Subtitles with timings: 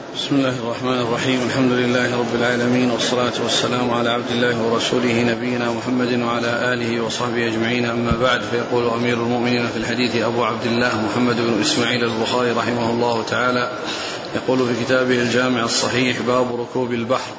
[0.00, 1.40] بسم الله الرحمن الرحيم.
[1.46, 7.46] الحمد لله رب العالمين والصلاة والسلام على عبد الله ورسوله نبينا محمد وعلى آله وصحبه
[7.46, 7.84] أجمعين.
[7.86, 12.90] أما بعد فيقول أمير المؤمنين في الحديث أبو عبد الله محمد بن إسماعيل البخاري رحمه
[12.90, 13.70] الله تعالى
[14.34, 17.32] يقول في كتابه الجامع الصحيح باب ركوب البحر.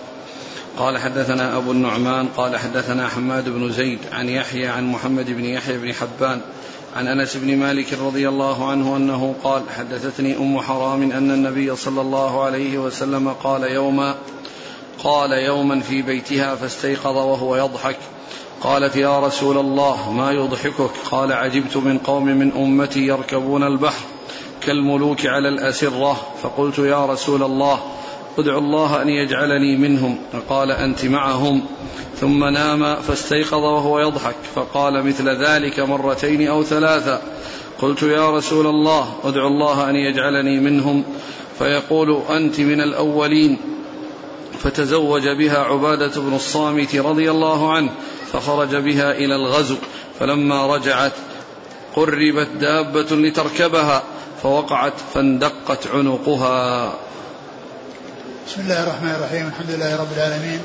[0.77, 5.77] قال حدثنا أبو النعمان قال حدثنا حماد بن زيد عن يحيى عن محمد بن يحيى
[5.77, 6.41] بن حبان
[6.95, 12.01] عن أنس بن مالك رضي الله عنه أنه قال حدثتني أم حرام أن النبي صلى
[12.01, 14.15] الله عليه وسلم قال يوما
[15.03, 17.97] قال يوما في بيتها فاستيقظ وهو يضحك.
[18.61, 24.05] قالت يا رسول الله ما يضحكك؟ قال عجبت من قوم من أمتي يركبون البحر
[24.61, 26.17] كالملوك على الأسرة.
[26.43, 27.79] فقلت يا رسول الله
[28.37, 30.17] ادعو الله أن يجعلني منهم.
[30.33, 31.61] فقال أنت معهم.
[32.15, 34.35] ثم نام فاستيقظ وهو يضحك.
[34.55, 37.21] فقال مثل ذلك مرتين أو ثلاثا
[37.81, 41.03] قلت يا رسول الله ادعو الله أن يجعلني منهم.
[41.59, 43.57] فيقول أنت من الأولين.
[44.59, 47.89] فتزوج بها عبادة بن الصامت رضي الله عنه
[48.33, 49.75] فخرج بها إلى الغزو.
[50.19, 51.13] فلما رجعت
[51.95, 54.03] قربت دابة لتركبها
[54.43, 56.93] فوقعت فاندقت عنقها.
[58.51, 60.59] بسم الله الرحمن الرحيم الحمد لله رب العالمين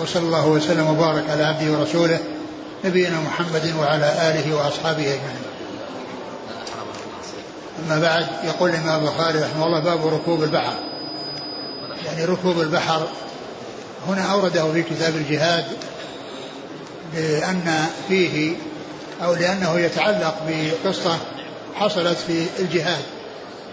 [0.00, 2.18] وصلى الله وسلم وبارك على عبده ورسوله
[2.84, 5.44] نبينا محمد وعلى آله وأصحابه أجمعين.
[7.86, 10.74] أما بعد يقول الإمام البخاري رحمه الله باب ركوب البحر.
[12.06, 13.08] يعني ركوب البحر
[14.08, 15.64] هنا أورده في كتاب الجهاد
[17.14, 18.56] لأن فيه
[19.24, 21.18] أو لأنه يتعلق بقصة
[21.74, 23.02] حصلت في الجهاد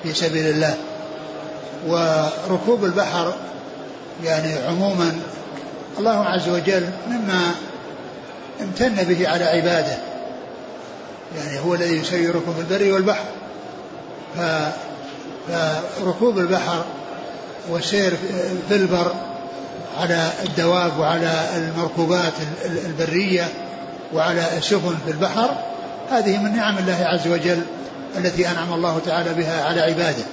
[0.04, 0.78] في سبيل الله.
[1.88, 3.34] وركوب البحر
[4.24, 5.20] يعني عموما
[6.00, 7.56] الله عز وجل مما
[8.62, 9.98] امتن به على عباده.
[11.38, 13.26] يعني هو الذي يسيركم في البر والبحر.
[14.38, 14.42] ف
[16.04, 16.86] فركوب البحر
[17.70, 18.14] والسير
[18.70, 19.12] في البر
[20.00, 22.34] على الدواب وعلى المركوبات
[22.86, 23.48] البرية
[24.14, 25.50] وعلى السفن في البحر
[26.12, 27.62] هذه من نعم الله عز وجل
[28.18, 30.24] التي أنعم الله تعالى بها على عباده.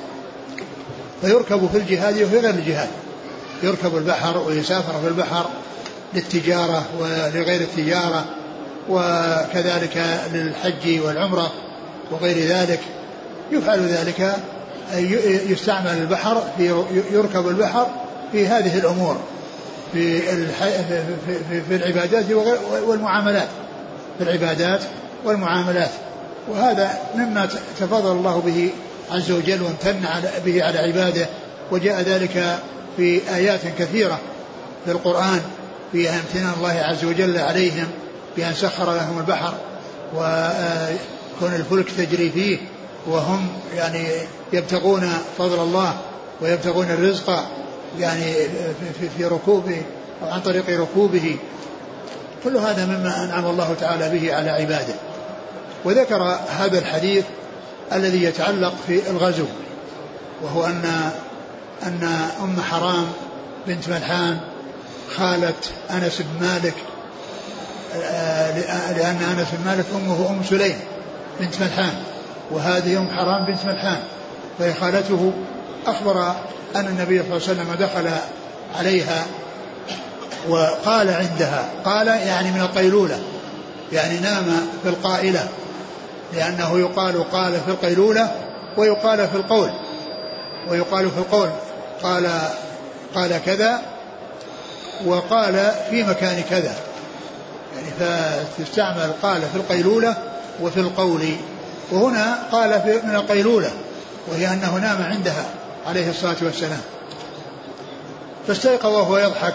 [1.21, 2.89] فيركب في الجهاد وفي غير الجهاد.
[3.63, 5.47] يركب البحر ويسافر في البحر
[6.15, 8.25] للتجارة ولغير التجارة
[8.89, 11.53] وكذلك للحج والعمرة
[12.11, 12.81] وغير ذلك.
[13.53, 14.37] يفعل ذلك
[15.51, 17.87] يستعمل البحر في يركب البحر
[18.33, 19.17] في هذه الأمور
[19.93, 20.21] في
[21.69, 22.25] في العبادات
[22.87, 23.49] والمعاملات
[24.19, 24.81] في العبادات
[25.25, 25.91] والمعاملات.
[26.49, 27.49] وهذا مما
[27.81, 28.71] تفضل الله به
[29.11, 30.01] عز وجل وامتن
[30.45, 31.27] به على عباده
[31.71, 32.59] وجاء ذلك
[32.99, 34.19] في آيات كثيرة
[34.85, 35.41] في القرآن
[35.93, 37.87] فيها امتنان الله عز وجل عليهم
[38.37, 39.55] بأن سخر لهم البحر
[40.15, 42.59] وكون الفلك تجري فيه
[43.07, 44.07] وهم يعني
[44.53, 45.97] يبتغون فضل الله
[46.41, 47.45] ويبتغون الرزق
[47.99, 48.33] يعني
[49.01, 49.83] في, في ركوبه
[50.23, 51.37] أو عن طريق ركوبه.
[52.45, 54.95] كل هذا مما أنعم الله تعالى به على عباده.
[55.85, 57.25] وذكر هذا الحديث
[57.93, 59.45] الذي يتعلق في الغزو
[60.43, 61.11] وهو أن
[61.83, 63.07] أن أم حرام
[63.67, 64.41] بنت ملحان
[65.17, 65.55] خالة
[65.91, 66.75] أنس بن مالك
[68.97, 70.79] لأن أنس بن مالك أمه أم سليم
[71.41, 71.95] بنت ملحان
[72.51, 74.01] وهذه أم حرام بنت ملحان
[74.59, 75.33] فهي خالته.
[75.87, 76.35] أخبر
[76.77, 78.11] أن النبي صلى الله عليه وسلم دخل
[78.79, 79.27] عليها
[80.49, 83.19] وقال عندها قال يعني من القيلولة
[83.93, 84.45] يعني نام
[84.83, 85.49] في القائلة
[86.35, 88.33] لأنه يقال قال في القيلولة
[88.77, 89.71] ويقال في القول
[90.71, 91.49] ويقال في القول.
[92.03, 92.31] قال
[93.15, 93.83] قال كذا
[95.07, 96.75] وقال في مكان كذا.
[97.77, 100.17] يعني فتستعمل قال في القيلولة
[100.63, 101.37] وفي القول.
[101.93, 103.71] وهنا قال في من القيلولة
[104.29, 105.45] وهي أنه نام عندها
[105.87, 106.81] عليه الصلاة والسلام.
[108.47, 109.55] فاستيقظ وهو يضحك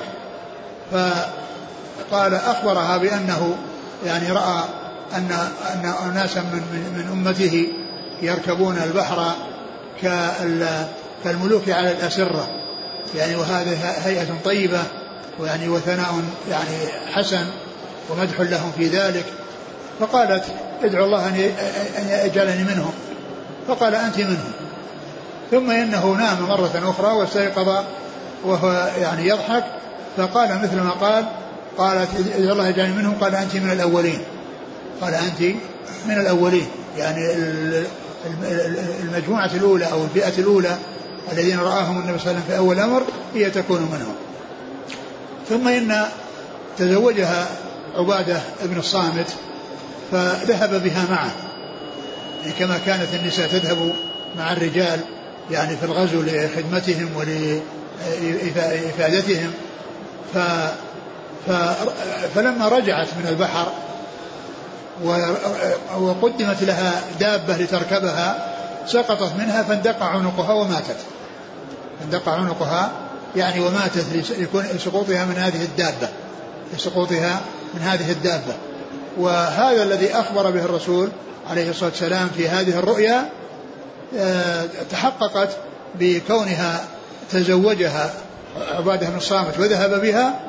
[0.91, 3.55] فقال أخبرها بأنه
[4.05, 4.63] يعني رأى
[5.15, 5.31] أن
[5.73, 6.61] أن أناسا من
[6.95, 7.67] من أمته
[8.21, 9.31] يركبون البحر
[11.23, 12.47] كالملوك على الأسرة.
[13.15, 14.83] يعني وهذه هيئة طيبة
[15.39, 16.77] ويعني وثناء يعني
[17.13, 17.45] حسن
[18.09, 19.25] ومدح لهم في ذلك.
[19.99, 20.43] فقالت
[20.83, 21.51] ادعو الله أن
[22.25, 22.93] يجعلني منهم.
[23.67, 24.51] فقال أنت منهم.
[25.51, 27.83] ثم إنه نام مرة أخرى واستيقظ
[28.43, 29.63] وهو يعني يضحك.
[30.17, 31.25] فقال مثل ما قال
[31.77, 33.15] قالت ادعو الله يجعلني منهم.
[33.21, 34.21] قال أنت من الأولين.
[35.01, 35.41] قال أنت
[36.05, 36.67] من الأولين.
[36.97, 37.33] يعني
[39.03, 40.77] المجموعة الأولى أو الفئة الأولى
[41.31, 43.03] الذين رآهم النبي صلى الله عليه وسلم في أول الأمر
[43.33, 44.15] هي تكون منهم.
[45.49, 46.05] ثم إن
[46.77, 47.47] تزوجها
[47.95, 49.27] عبادة بن الصامت
[50.11, 51.31] فذهب بها معه.
[52.41, 53.93] يعني كما كانت النساء تذهب
[54.37, 54.99] مع الرجال
[55.51, 57.09] يعني في الغزو لخدمتهم
[58.15, 59.51] ولإفادتهم
[60.33, 60.37] ف
[62.35, 63.71] فلما رجعت من البحر
[65.99, 68.52] وقدمت لها دابة لتركبها
[68.87, 70.97] سقطت منها فاندق عنقها وماتت.
[72.05, 72.91] اندق عنقها
[73.35, 74.05] يعني وماتت
[74.53, 76.09] لسقوطها من هذه الدابة.
[76.73, 77.41] لسقوطها
[77.73, 78.53] من هذه الدابة.
[79.17, 81.09] وهذا الذي أخبر به الرسول
[81.49, 83.29] عليه الصلاة والسلام في هذه الرؤيا
[84.17, 85.49] آه، تحققت
[85.99, 86.85] بكونها
[87.31, 88.13] تزوجها
[88.75, 90.39] عبادة بن الصامت وذهب بها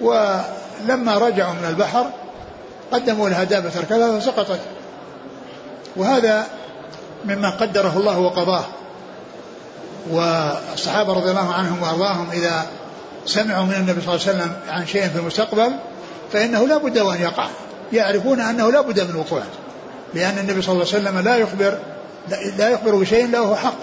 [0.00, 2.06] ولما رجعوا من البحر
[2.92, 4.60] قدموا لها دابة تركبها فسقطت.
[5.96, 6.46] وهذا
[7.24, 8.64] مما قدره الله وقضاه.
[10.10, 12.66] والصحابة رضي الله عنهم وأرضاهم إذا
[13.26, 15.72] سمعوا من النبي صلى الله عليه وسلم عن شيء في المستقبل
[16.32, 17.48] فإنه لا بد وأن يقع.
[17.92, 19.46] يعرفون أنه لا بد من وقوعه
[20.14, 21.78] لأن النبي صلى الله عليه وسلم لا يخبر
[22.58, 23.78] لا يخبر بشيء له حق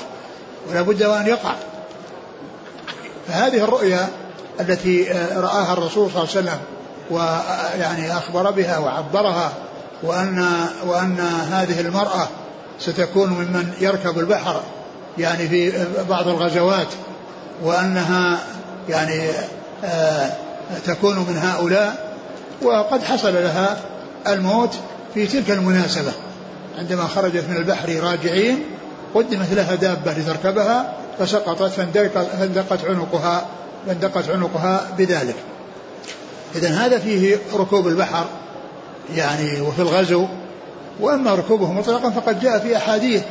[0.70, 1.54] ولا بد وأن يقع.
[3.28, 4.10] فهذه الرؤيا
[4.60, 5.04] التي
[5.36, 6.60] رآها الرسول صلى الله عليه وسلم
[7.12, 9.54] ويعني أخبر بها وعبرها
[10.04, 11.20] وأن وأن
[11.52, 12.28] هذه المرأة
[12.82, 14.62] ستكون ممن يركب البحر
[15.18, 16.88] يعني في بعض الغزوات
[17.64, 18.40] وأنها
[18.90, 19.30] يعني
[19.86, 20.32] آه
[20.86, 22.18] تكون من هؤلاء
[22.62, 23.78] وقد حصل لها
[24.28, 24.76] الموت
[25.14, 26.12] في تلك المناسبة.
[26.78, 28.64] عندما خرجت من البحر راجعين
[29.16, 33.46] قدمت لها دابة لتركبها فسقطت فاندقت عنقها
[33.88, 35.36] فاندقت عنقها بذلك.
[36.56, 38.26] إذا هذا فيه ركوب البحر
[39.16, 40.28] يعني وفي الغزو
[41.02, 43.24] وأما ركوبه مطلقا فقد جاء في أحاديث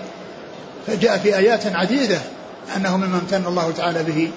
[0.87, 2.19] فجاء في آيات عديدة
[2.77, 4.31] أنه مما امتن الله تعالى به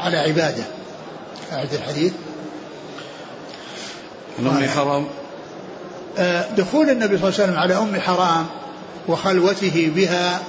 [0.00, 0.64] على عباده.
[1.52, 2.12] أعد الحديث.
[4.38, 5.06] من أم حرام؟
[6.18, 8.46] آه، دخول النبي صلى الله عليه وسلم على أم حرام
[9.08, 10.40] وخلوته بها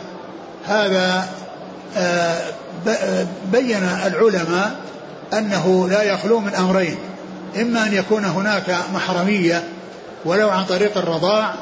[0.66, 1.30] هذا
[1.98, 2.38] آه،
[3.52, 4.76] بين العلماء
[5.34, 6.98] أنه لا يخلو من أمرين
[7.62, 9.64] إما أن يكون هناك محرمية
[10.26, 11.56] ولو عن طريق الرضاع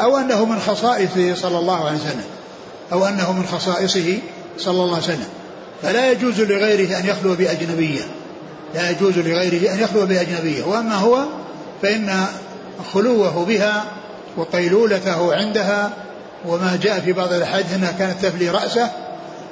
[0.00, 2.24] أو أنه من خصائصه صلى الله عليه وسلم.
[2.92, 4.18] أو أنه من خصائصه
[4.58, 5.28] صلى الله عليه وسلم.
[5.82, 8.02] فلا يجوز لغيره أن يخلو بأجنبية.
[8.74, 10.64] لا يجوز لغيره أن يخلو بأجنبية.
[10.64, 11.24] وأما هو
[11.82, 12.26] فإن
[12.94, 13.84] خلوه بها
[14.36, 15.90] وقيلولته عندها
[16.46, 18.90] وما جاء في بعض الأحاديث أنها كانت تفلي رأسه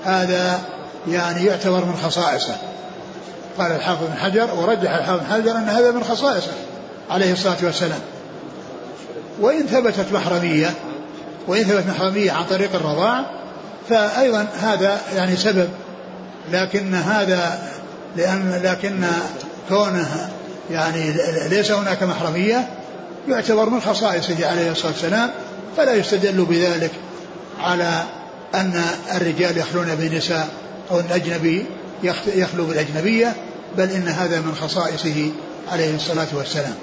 [0.05, 0.61] هذا
[1.09, 2.57] يعني يعتبر من خصائصه.
[3.59, 6.53] قال الحافظ بن حجر ورجح الحافظ بن حجر أن هذا من خصائصه
[7.11, 8.01] عليه الصلاة والسلام.
[9.41, 10.75] وإن ثبتت محرمية
[11.47, 13.25] وإن ثبتت محرمية عن طريق الرضاع
[13.89, 15.69] فأيضا هذا يعني سبب.
[16.53, 17.59] لكن هذا
[18.17, 19.05] لأن لكن
[19.69, 20.31] كونه
[20.71, 21.15] يعني
[21.49, 22.69] ليس هناك محرمية
[23.29, 25.31] يعتبر من خصائصه عليه الصلاة والسلام
[25.77, 26.91] فلا يستدل بذلك
[27.61, 28.03] على
[28.55, 28.83] أن
[29.15, 30.49] الرجال يخلون بالنساء
[30.91, 31.67] أو الأجنبي
[32.27, 33.35] يخلو بالأجنبية
[33.77, 35.31] بل إن هذا من خصائصه
[35.73, 36.75] عليه الصلاة والسلام.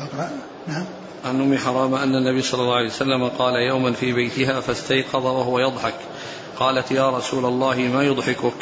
[0.00, 0.30] أقرأ.
[0.66, 0.84] نعم.
[1.24, 5.58] عن أم حرام أن النبي صلى الله عليه وسلم قال يوما في بيتها فاستيقظ وهو
[5.58, 5.94] يضحك.
[6.58, 8.54] قالت يا رسول الله ما يضحكك؟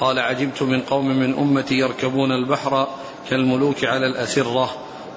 [0.00, 2.88] قال عجبت من قوم من أمتي يركبون البحر
[3.30, 4.70] كالملوك على الأسرة.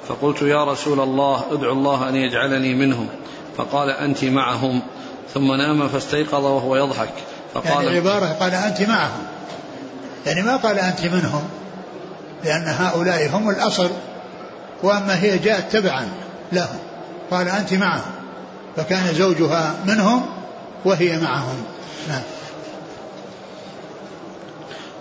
[0.07, 3.07] فقلت يا رسول الله ادعو الله أن يجعلني منهم.
[3.57, 4.81] فقال أنت معهم.
[5.33, 7.13] ثم نام فاستيقظ وهو يضحك.
[7.53, 9.23] فقال يعني العباره قال أنت معهم.
[10.25, 11.43] يعني ما قال أنت منهم.
[12.43, 13.89] لأن هؤلاء هم الأصل.
[14.83, 16.07] وأما هي جاءت تبعا
[16.51, 16.79] لهم
[17.31, 18.11] قال أنت معهم
[18.77, 20.25] فكان زوجها منهم
[20.85, 21.63] وهي معهم.
[22.09, 22.21] نعم.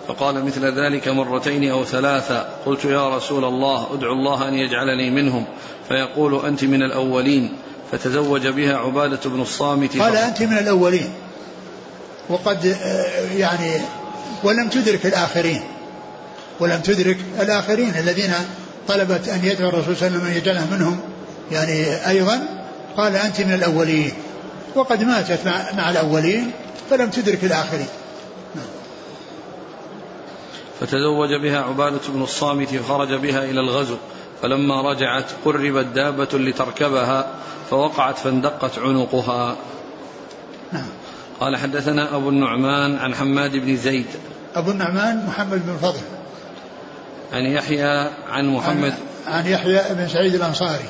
[0.07, 5.45] فقال مثل ذلك مرتين أو ثلاثة قلت يا رسول الله أدعو الله أن يجعلني منهم
[5.87, 7.53] فيقول أنت من الأولين
[7.91, 11.13] فتزوج بها عبادة بن الصامت قال أنت من الأولين.
[12.29, 12.77] وقد
[13.35, 13.81] يعني
[14.43, 15.61] ولم تدرك الآخرين
[16.59, 18.33] ولم تدرك الآخرين الذين
[18.87, 20.99] طلبت أن يدعو الرسول صلى الله عليه وسلم أن يجعله منهم.
[21.51, 22.39] يعني أيضا
[22.97, 24.11] قال أنت من الأولين.
[24.75, 25.47] وقد ماتت
[25.77, 26.51] مع الأولين
[26.89, 27.87] فلم تدرك الآخرين.
[30.79, 33.95] فتزوج بها عبادة بن الصامت فخرج بها إلى الغزو.
[34.41, 37.27] فلما رجعت قربت دابة لتركبها
[37.69, 39.55] فوقعت فاندقت عنقها.
[40.71, 40.87] نعم.
[41.39, 44.05] قال حدثنا أبو النعمان عن حماد بن زيد.
[44.55, 46.01] أبو النعمان محمد بن فضل.
[47.33, 48.93] عن يحيى عن محمد.
[49.27, 50.89] عن, عن يحيى بن سعيد الأنصاري.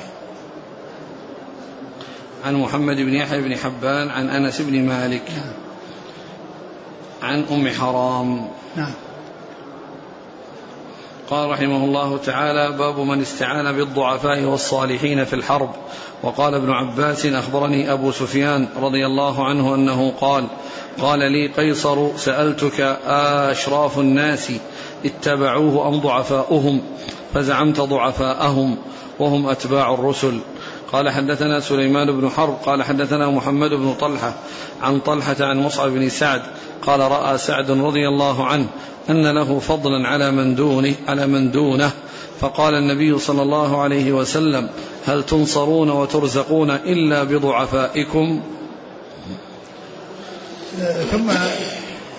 [2.44, 5.22] عن محمد بن يحيى بن حبان عن أنس بن مالك.
[5.30, 5.52] نعم.
[7.22, 8.48] عن أم حرام.
[8.76, 8.92] نعم.
[11.30, 15.70] قال رحمه الله تعالى باب من استعان بالضعفاء والصالحين في الحرب.
[16.22, 20.46] وقال ابن عباس أخبرني أبو سفيان رضي الله عنه أنه قال
[21.00, 24.52] قال لي قيصر سألتك آشراف الناس
[25.04, 26.82] اتبعوه أم ضعفاؤهم
[27.34, 28.76] فزعمت ضعفاءهم
[29.18, 30.38] وهم أتباع الرسل.
[30.92, 34.34] قال حدثنا سليمان بن حرب قال حدثنا محمد بن طلحة
[34.82, 36.42] عن طلحة عن مصعب بن سعد
[36.82, 38.66] قال رأى سعد رضي الله عنه
[39.10, 41.90] أن له فضلا على من دونه على من دونه.
[42.40, 44.68] فقال النبي صلى الله عليه وسلم
[45.06, 48.40] هل تنصرون وترزقون إلا بضعفائكم؟
[51.10, 51.30] ثم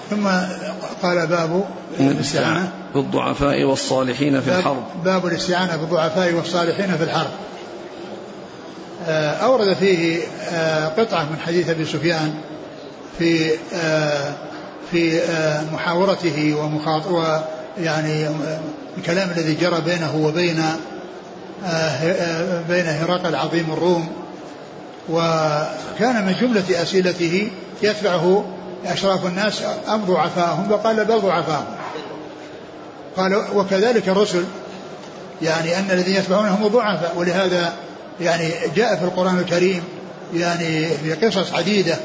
[0.09, 0.27] ثم
[1.03, 1.65] قال باب
[1.99, 2.71] الاستعانة.
[2.95, 4.83] بالضعفاء والصالحين في الحرب.
[5.05, 7.31] باب الاستعانة بالضعفاء والصالحين في الحرب.
[9.07, 10.21] آه، أورد فيه
[10.51, 12.33] آه، قطعة من حديث أبي سفيان
[13.19, 14.33] في آه،
[14.91, 15.21] في
[15.73, 17.03] محاورته ومخاط
[17.77, 18.27] يعني
[18.97, 20.63] الكلام الذي جرى بينه وبين
[22.69, 24.07] بين هرقل عظيم الروم.
[25.09, 27.51] وكان من جملة أسئلته
[27.83, 28.45] يتبعه
[28.85, 31.65] أشراف الناس أم ضعفاءهم؟ فقال بل ضعفاهم
[33.17, 34.43] قال وكذلك الرسل
[35.41, 37.73] يعني أن الذين يتبعونهم ضعفاء ولهذا
[38.21, 39.83] يعني جاء في القرآن الكريم
[40.33, 41.97] يعني في قصص عديدة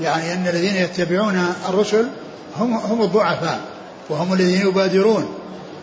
[0.00, 2.06] يعني أن الذين يتبعون الرسل
[2.56, 3.60] هم هم الضعفاء
[4.08, 5.34] وهم الذين يبادرون.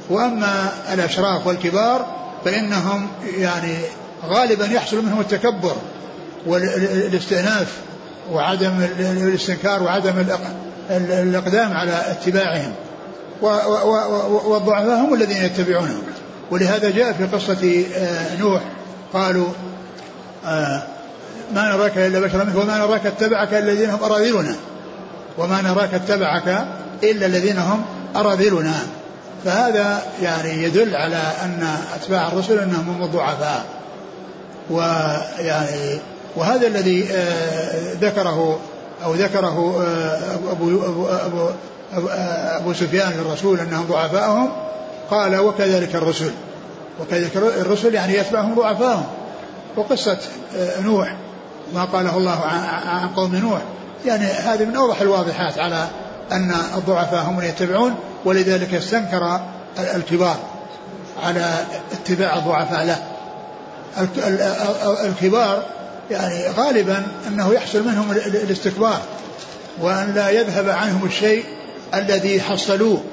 [0.09, 2.05] وأما الأشراف والكبار
[2.45, 3.07] فإنهم
[3.37, 3.77] يعني
[4.25, 5.75] غالبا يحصل منهم التكبر
[6.45, 7.77] والاستئناف
[8.31, 10.13] وعدم الاستنكار وعدم
[10.89, 12.73] الإقدام على اتباعهم.
[13.41, 16.03] والضعفاء هم الذين يتبعونهم.
[16.51, 18.61] ولهذا جاء في قصة آه، نوح
[19.13, 19.47] قالوا
[20.45, 20.83] آه
[21.55, 24.55] ما نراك إلا بشرا منه وما نراك اتبعك الذين هم أراذلنا.
[25.37, 26.67] وما نراك اتبعك
[27.03, 28.75] إلا الذين هم أراذلنا.
[29.45, 33.65] فهذا يعني يدل على أن أتباع الرسل أنهم هم الضعفاء.
[34.69, 35.99] ويعني
[36.35, 38.59] وهذا الذي آه ذكره
[39.05, 39.83] أو ذكره
[40.51, 41.49] أبو, أبو, أبو,
[41.93, 44.49] أبو, سفيان للرسول أنهم ضعفاءهم
[45.11, 46.31] قال وكذلك الرسل.
[47.01, 49.05] وكذلك الرسل يعني يتبعهم ضعفاهم
[49.75, 50.17] وقصة
[50.57, 51.15] آه، نوح
[51.73, 52.41] ما قاله الله
[52.85, 53.61] عن قوم نوح.
[54.05, 55.87] يعني هذه من أوضح الواضحات على
[56.31, 59.39] أن الضعفاء هم من يتبعون ولذلك استنكر
[59.95, 60.37] الكبار
[61.23, 61.53] على
[61.91, 62.97] اتباع الضعفاء له.
[65.05, 65.63] الكبار
[66.11, 68.99] يعني غالبا أنه يحصل منهم الاستكبار
[69.81, 71.45] وأن لا يذهب عنهم الشيء
[71.93, 73.03] الذي حصلوه.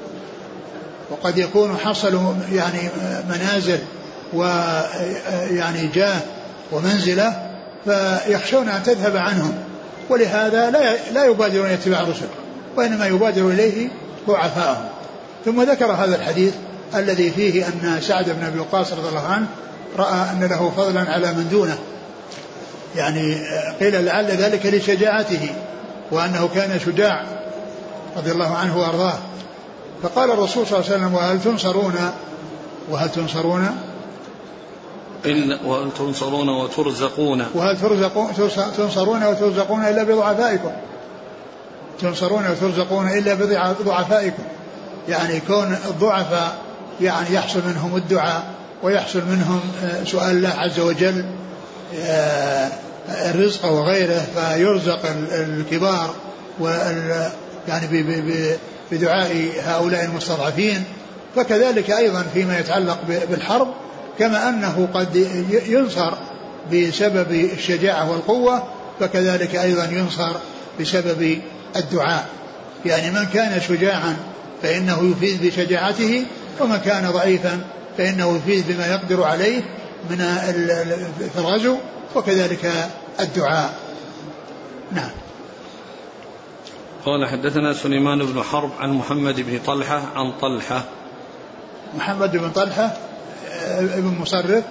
[1.11, 2.88] وقد يكون حصلوا يعني
[3.28, 3.78] منازل
[4.33, 6.21] ويعني جاه
[6.73, 7.50] ومنزلة
[7.85, 9.54] فيخشون أن تذهب عنهم.
[10.09, 12.26] ولهذا لا لا يبادرون اتباع الرسل
[12.76, 13.88] وإنما يبادر إليه
[14.28, 14.85] ضعفاءهم.
[15.45, 16.54] ثم ذكر هذا الحديث
[16.95, 19.47] الذي فيه أن سعد بن أبي وقاص رضي الله عنه
[19.99, 21.78] رأى أن له فضلا على من دونه.
[22.97, 23.37] يعني
[23.81, 25.49] قيل لعل ذلك لشجاعته
[26.11, 27.25] وأنه كان شجاع
[28.16, 29.18] رضي الله عنه وأرضاه.
[30.02, 31.94] فقال الرسول صلى الله عليه وسلم وهل تنصرون؟
[32.90, 33.76] وهل تنصرون؟
[35.25, 37.47] إلا وهل تنصرون وترزقون.
[37.54, 38.33] وهل ترزقون
[38.76, 40.71] تنصرون وترزقون إلا بضعفائكم.
[42.00, 43.35] تنصرون وترزقون إلا
[43.80, 44.42] بضعفائكم.
[45.09, 46.56] يعني كون الضعفاء
[47.00, 48.44] يعني يحصل منهم الدعاء
[48.83, 51.25] ويحصل منهم آه، سؤال الله عز وجل
[51.94, 52.68] آه،
[53.09, 55.00] الرزق وغيره فيرزق
[55.33, 56.14] الكبار
[56.59, 57.30] وال
[57.68, 58.04] يعني
[58.92, 60.85] بدعاء هؤلاء المستضعفين
[61.37, 62.99] فكذلك أيضا فيما يتعلق
[63.30, 63.75] بالحرب
[64.18, 65.16] كما أنه قد
[65.66, 66.14] ينصر
[66.73, 68.62] بسبب الشجاعة والقوة
[69.00, 70.33] فكذلك أيضا ينصر
[70.80, 71.38] بسبب
[71.76, 72.26] الدعاء.
[72.87, 74.16] يعني من كان شجاعا
[74.62, 76.25] فإنه يفيد بشجاعته
[76.61, 77.61] ومن كان ضعيفا
[77.99, 79.61] فإنه يفيد بما يقدر عليه
[80.11, 80.16] من
[81.35, 81.76] في الغزو
[82.14, 82.73] وكذلك
[83.21, 83.75] الدعاء.
[84.92, 85.11] نعم.
[87.06, 90.84] قال حدثنا سليمان بن حرب عن محمد بن طلحة عن طلحة.
[91.96, 92.92] محمد بن طلحة
[93.52, 94.64] آه، ابن مصرف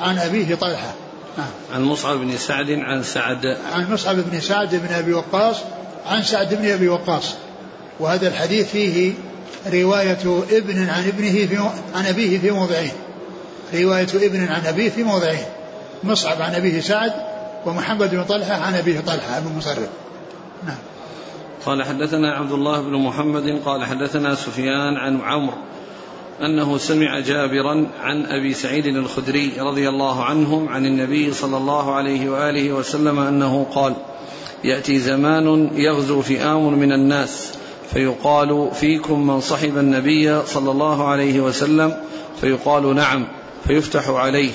[0.00, 0.94] عن أبيه طلحة.
[1.38, 1.50] نعم.
[1.74, 3.46] عن مصعب بن سعد عن سعد.
[3.72, 5.56] عن مصعب بن سعد بن أبي وقاص
[6.06, 7.34] عن سعد بن أبي وقاص.
[8.00, 9.12] وهذا الحديث فيه
[9.72, 11.58] رواية ابن عن ابنه في
[11.94, 12.92] عن أبيه في موضعين.
[13.74, 15.44] رواية ابن عن أبيه في موضعين.
[16.04, 17.12] مصعب عن أبيه سعد
[17.66, 19.88] ومحمد بن طلحة عن أبيه طلحة بن مصرف.
[21.66, 25.56] قال حدثنا عبد الله بن محمد قال حدثنا سفيان عن عمرو
[26.40, 32.30] أنه سمع جابرا عن أبي سعيد الخدري رضي الله عنهم عن النبي صلى الله عليه
[32.30, 33.94] وآله وسلم أنه قال
[34.64, 37.52] يأتي زمان يغزو فئام من الناس
[37.92, 41.96] فيقال فيكم من صحب النبي صلى الله عليه وسلم
[42.40, 43.26] فيقال نعم
[43.66, 44.52] فيفتح عليه.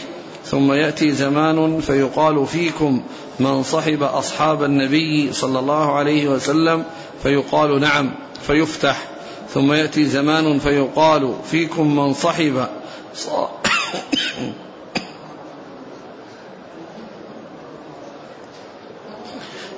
[0.50, 3.02] ثم يأتي زمان فيقال فيكم
[3.40, 6.84] من صحب أصحاب النبي صلى الله عليه وسلم
[7.24, 8.12] فيقال نعم
[8.48, 9.08] فيفتح.
[9.54, 12.68] ثم يأتي زمان فيقال فيكم من صحب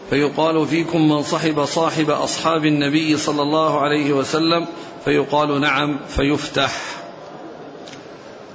[0.10, 4.68] فيقال فيكم من صحب صاحب أصحاب النبي صلى الله عليه وسلم
[5.06, 6.99] فيقال نعم فيفتح.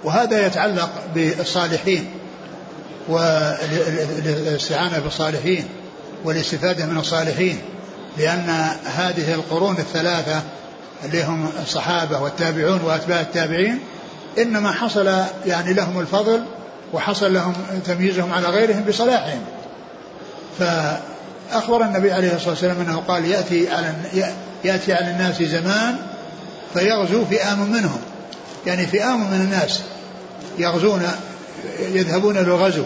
[0.05, 2.11] وهذا يتعلق بالصالحين
[3.09, 5.69] والاستعانة بالصالحين
[6.25, 7.59] والاستفادة من الصالحين
[8.19, 10.43] لأن هذه القرون الثلاثة
[11.05, 13.81] اللي هم الصحابة والتابعون وأتباع التابعين
[14.39, 16.45] إنما حصل يعني لهم الفضل
[16.93, 17.55] وحصل لهم
[17.87, 19.41] تمييزهم على غيرهم بصلاحهم.
[20.59, 23.95] فأخبر النبي عليه الصلاة والسلام أنه قال يأتي على
[24.65, 25.97] يأتي على الناس زمان
[26.75, 28.01] فيغزو فئام منهم.
[28.67, 29.81] يعني فئام من الناس.
[30.59, 31.03] يغزون
[31.81, 32.85] يذهبون للغزو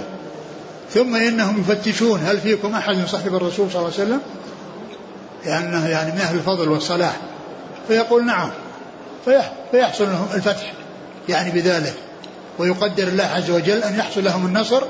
[0.95, 2.21] ثم إنهم يفتشون.
[2.27, 4.21] هل فيكم أحد صاحب الرسول صلى الله عليه وسلم؟
[5.47, 7.17] لأنه يعني من أهل الفضل والصلاح.
[7.89, 8.51] فيقول نعم.
[9.71, 10.73] فيحصل لهم الفتح
[11.29, 11.95] يعني بذلك.
[12.59, 14.83] ويقدر الله عز وجل أن يحصل لهم النصر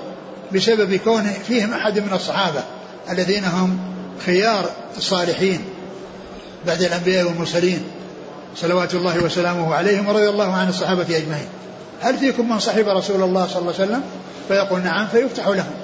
[0.54, 2.60] بسبب كون فيهم أحد من الصحابة
[3.10, 3.78] الذين هم
[4.26, 5.60] خيار الصالحين
[6.66, 7.82] بعد الأنبياء والمرسلين.
[8.56, 11.48] صلوات الله وسلامه عليهم ورضي الله عن الصحابة أجمعين.
[12.00, 14.02] هل فيكم من صحب رسول الله صلى الله عليه وسلم؟
[14.48, 15.74] فيقول نعم فيفتح لهم.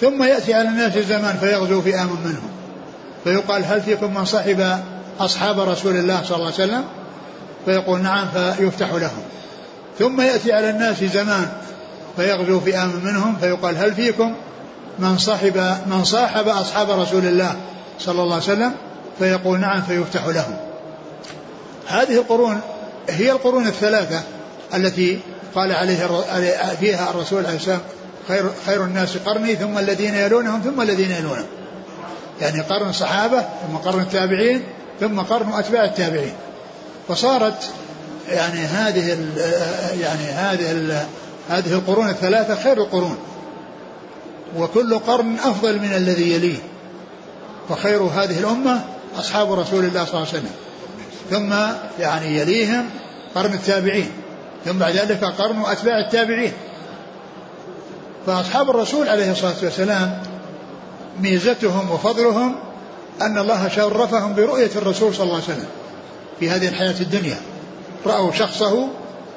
[0.00, 2.50] ثم يأتي على الناس الزمان فيغزو فئام منهم.
[3.24, 4.78] فيقال هل فيكم من صحب
[5.20, 6.84] أصحاب رسول الله صلى الله عليه وسلم؟
[7.64, 9.22] فيقول نعم فيفتح لهم.
[9.98, 11.48] ثم يأتي على الناس زمان
[12.16, 13.36] فيغزو فئام منهم.
[13.40, 14.34] فيقال هل فيكم
[14.98, 17.56] من صحب من صاحب أصحاب رسول الله
[17.98, 18.72] صلى الله عليه وسلم؟
[19.18, 20.56] فيقول نعم فيفتح لهم.
[21.86, 22.60] هذه القرون
[23.08, 24.22] هي القرون الثلاثة
[24.74, 25.20] التي
[25.54, 26.06] قال عليه
[26.80, 27.80] فيها الرسول عليه السلام
[28.28, 31.46] خير خير الناس قرني ثم الذين يلونهم ثم الذين يلونهم.
[32.40, 34.62] يعني قرن الصحابة ثم قرن التابعين
[35.00, 36.32] ثم قرن أتباع التابعين.
[37.08, 37.70] فصارت
[38.28, 39.08] يعني هذه
[40.00, 41.06] يعني هذه
[41.48, 43.18] هذه القرون الثلاثة خير القرون.
[44.56, 46.58] وكل قرن أفضل من الذي يليه.
[47.70, 48.84] وخير هذه الأمة
[49.18, 50.50] أصحاب رسول الله صلى الله عليه وسلم.
[51.30, 51.54] ثم
[52.02, 52.90] يعني يليهم
[53.34, 54.10] قرن التابعين.
[54.64, 56.52] ثم بعد ذلك قرن أتباع التابعين.
[58.26, 60.22] فأصحاب الرسول عليه الصلاة والسلام
[61.20, 62.54] ميزتهم وفضلهم
[63.22, 65.66] أن الله شرفهم برؤية الرسول صلى الله عليه وسلم
[66.40, 67.36] في هذه الحياة الدنيا.
[68.06, 68.88] رأوا شخصه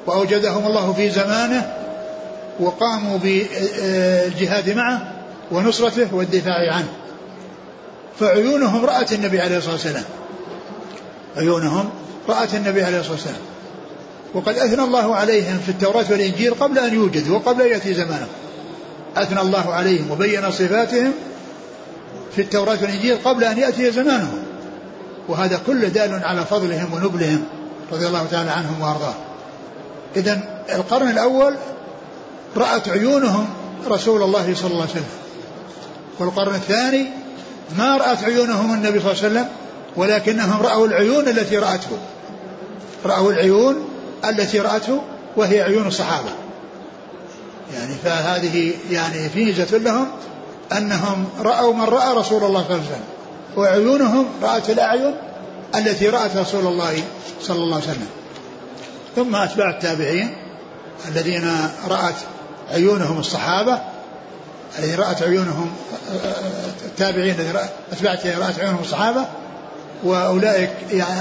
[0.06, 1.72] وأوجدهم الله في زمانه
[2.60, 5.12] وقاموا بالجهاد معه
[5.50, 6.88] ونصرته والدفاع عنه.
[8.20, 10.04] فعيونهم رأت النبي عليه الصلاة والسلام.
[11.36, 11.90] عيونهم
[12.28, 13.40] رأت النبي عليه الصلاة والسلام.
[14.36, 18.28] وقد أثنى الله عليهم في التوراة والإنجيل قبل أن يوجدوا وقبل أن يأتي زمانهم
[19.16, 21.12] أثنى الله عليهم وبين صفاتهم
[22.34, 24.42] في التوراة والإنجيل قبل أن يأتي زمانهم
[25.28, 27.44] وهذا كله دال على فضلهم ونبلهم
[27.92, 29.14] رضي الله تعالى عنهم وأرضاهم.
[30.16, 31.54] إذا القرن الأول
[32.56, 33.48] رأت عيونهم
[33.88, 35.04] رسول الله صلى الله عليه وسلم.
[36.18, 37.06] والقرن الثاني
[37.78, 39.48] ما رأت عيونهم النبي صلى الله عليه وسلم
[39.96, 41.98] ولكنهم رأوا العيون التي رأته.
[43.04, 45.00] رأوا العيون التي رأته
[45.36, 46.30] وهي عيون الصحابة.
[47.74, 50.06] يعني فهذه يعني ميزة لهم
[50.72, 53.04] أنهم رأوا من رأى رسول الله صلى الله عليه وسلم
[53.56, 55.14] وعيونهم رأت الأعين
[55.74, 57.02] التي رأت رسول الله
[57.42, 58.08] صلى الله عليه وسلم.
[59.16, 60.36] ثم أتباع التابعين
[61.08, 61.50] الذين
[61.88, 62.14] رأت
[62.70, 63.78] عيونهم الصحابة
[64.78, 65.70] الذين رأت عيونهم
[66.84, 67.56] التابعين الذين
[67.92, 68.12] أتباع
[68.46, 69.24] رأت عيونهم الصحابة
[70.04, 71.20] وأولئك يعني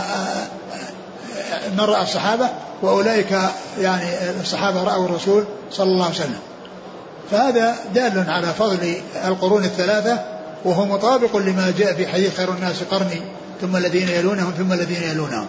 [1.73, 2.49] من رأى الصحابة
[2.81, 3.37] وأولئك
[3.81, 4.03] يعني
[4.41, 6.39] الصحابة رأوا الرسول صلى الله عليه وسلم.
[7.31, 10.19] فهذا دال على فضل القرون الثلاثة
[10.65, 13.21] وهو مطابق لما جاء في حديث خير الناس قرني
[13.61, 15.47] ثم الذين يلونهم ثم الذين يلونهم.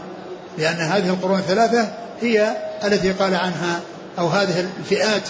[0.59, 1.89] لأن هذه القرون الثلاثة
[2.21, 3.81] هي التي قال عنها
[4.19, 5.23] أو هذه الفئات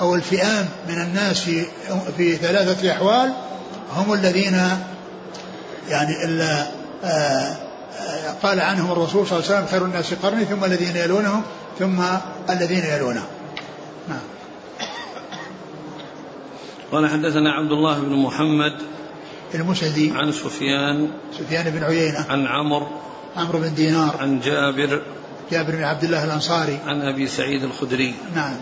[0.00, 1.64] أو الفئام من الناس في,
[2.16, 3.32] في ثلاثة أحوال
[3.96, 4.60] هم الذين
[5.88, 6.14] يعني
[7.04, 7.56] آه
[8.42, 11.42] قال عنهم الرسول صلى الله عليه وسلم خير الناس قرني ثم الذين يلونهم
[11.78, 12.02] ثم
[12.50, 13.26] الذين يلونهم
[14.08, 14.18] نعم.
[16.92, 18.72] قال حدثنا عبد الله بن محمد
[19.54, 21.08] المسدي عن سفيان.
[21.38, 22.26] سفيان بن عيينة.
[22.28, 22.86] عن عمرو.
[23.36, 24.16] عمرو بن دينار.
[24.20, 25.02] عن جابر.
[25.50, 26.78] جابر بن عبد الله الأنصاري.
[26.86, 28.14] عن أبي سعيد الخدري.
[28.34, 28.56] نعم.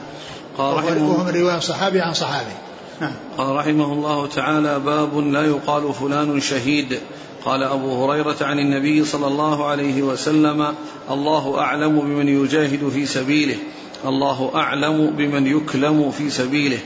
[0.59, 2.53] قال رحمه وهو من رواية صحابي عن صحابي.
[3.01, 3.13] نعم.
[3.39, 7.01] قال رحمه الله تعالى باب لا يقال فلان شهيد.
[7.45, 10.75] قال أبو هريرة عن النبي صلى الله عليه وسلم
[11.11, 13.57] الله أعلم بمن يجاهد في سبيله
[14.07, 16.79] الله أعلم بمن يكلم في سبيله.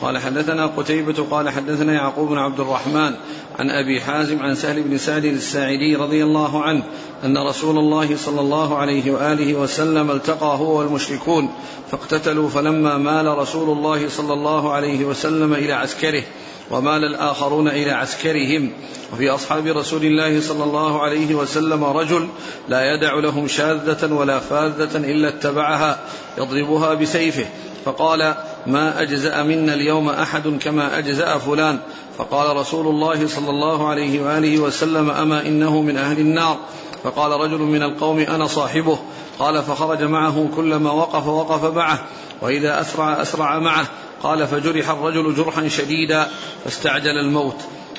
[0.00, 3.14] قال حدثنا قتيبة قال حدثنا يعقوب بن عبد الرحمن
[3.58, 6.82] عن أبي حازم عن سهل بن سعد الساعدي رضي الله عنه
[7.24, 11.50] أن رسول الله صلى الله عليه وآله وسلم التقى هو والمشركون
[11.90, 16.22] فاقتتلوا فلما مال رسول الله صلى الله عليه وسلم إلى عسكره
[16.70, 18.72] ومال الآخرون إلى عسكرهم.
[19.12, 22.28] وفي أصحاب رسول الله صلى الله عليه وسلم رجل
[22.68, 25.98] لا يدع لهم شاذة ولا فاذة إلا اتبعها
[26.38, 27.46] يضربها بسيفه.
[27.84, 28.34] فقال
[28.66, 31.78] ما أجزأ منا اليوم أحد كما أجزأ فلان.
[32.18, 36.56] فقال رسول الله صلى الله عليه وآله وسلم أما إنه من أهل النار.
[37.04, 38.98] فقال رجل من القوم أنا صاحبه.
[39.38, 41.98] قال فخرج معه كلما وقف وقف معه
[42.42, 43.86] وإذا أسرع أسرع معه.
[44.22, 46.28] قال فجرح الرجل جرحا شديدا
[46.64, 47.56] فاستعجل الموت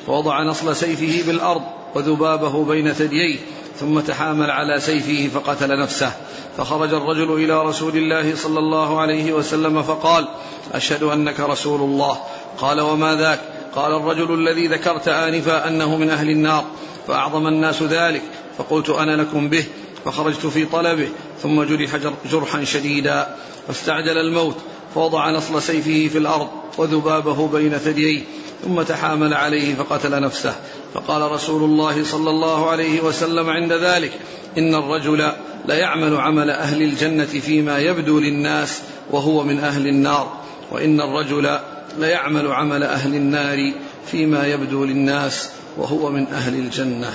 [0.07, 1.61] ووضع نصل سيفه بالأرض
[1.95, 3.37] وذبابه بين ثدييه
[3.79, 6.11] ثم تحامل على سيفه فقتل نفسه.
[6.57, 10.27] فخرج الرجل إلى رسول الله صلى الله عليه وسلم فقال
[10.73, 12.17] أشهد أنك رسول الله.
[12.57, 13.39] قال وما ذاك؟
[13.75, 16.65] قال الرجل الذي ذكرت آنفا أنه من أهل النار
[17.07, 18.21] فأعظم الناس ذلك
[18.57, 19.65] فقلت أنا لكم به
[20.05, 21.07] فخرجت في طلبه
[21.43, 21.95] ثم جرح
[22.31, 23.35] جرحا شديدا
[23.67, 24.55] فاستعجل الموت
[24.95, 26.47] فوضع نصل سيفه في الأرض
[26.77, 28.23] وذبابه بين ثدييه
[28.63, 30.55] ثم تحامل عليه فقتل نفسه.
[30.93, 34.11] فقال رسول الله صلى الله عليه وسلم عند ذلك
[34.57, 35.31] إن الرجل
[35.65, 40.37] ليعمل عمل أهل الجنة فيما يبدو للناس وهو من أهل النار
[40.71, 41.59] وإن الرجل
[41.97, 43.71] ليعمل عمل أهل النار
[44.11, 47.13] فيما يبدو للناس وهو من أهل الجنة.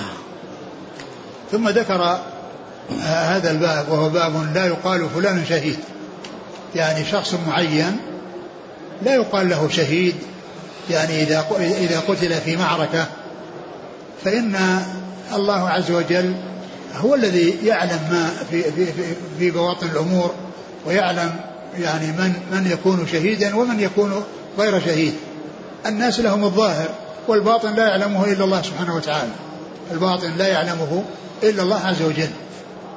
[1.51, 2.19] ثم ذكر
[2.99, 5.79] هذا الباب وهو باب لا يقال فلان شهيد.
[6.75, 7.97] يعني شخص معين
[9.03, 10.15] لا يقال له شهيد
[10.89, 13.05] يعني إذا إذا قتل في معركة
[14.23, 14.79] فإن
[15.33, 16.35] الله عز وجل
[16.95, 19.03] هو الذي يعلم ما في في في,
[19.39, 20.31] في بواطن الأمور
[20.85, 21.35] ويعلم
[21.79, 24.23] يعني من من يكون شهيدا ومن يكون
[24.59, 25.13] غير شهيد.
[25.85, 26.89] الناس لهم الظاهر
[27.27, 29.31] والباطن لا يعلمه إلا الله سبحانه وتعالى.
[29.91, 31.03] الباطن لا يعلمه
[31.43, 32.29] إلا الله عز وجل.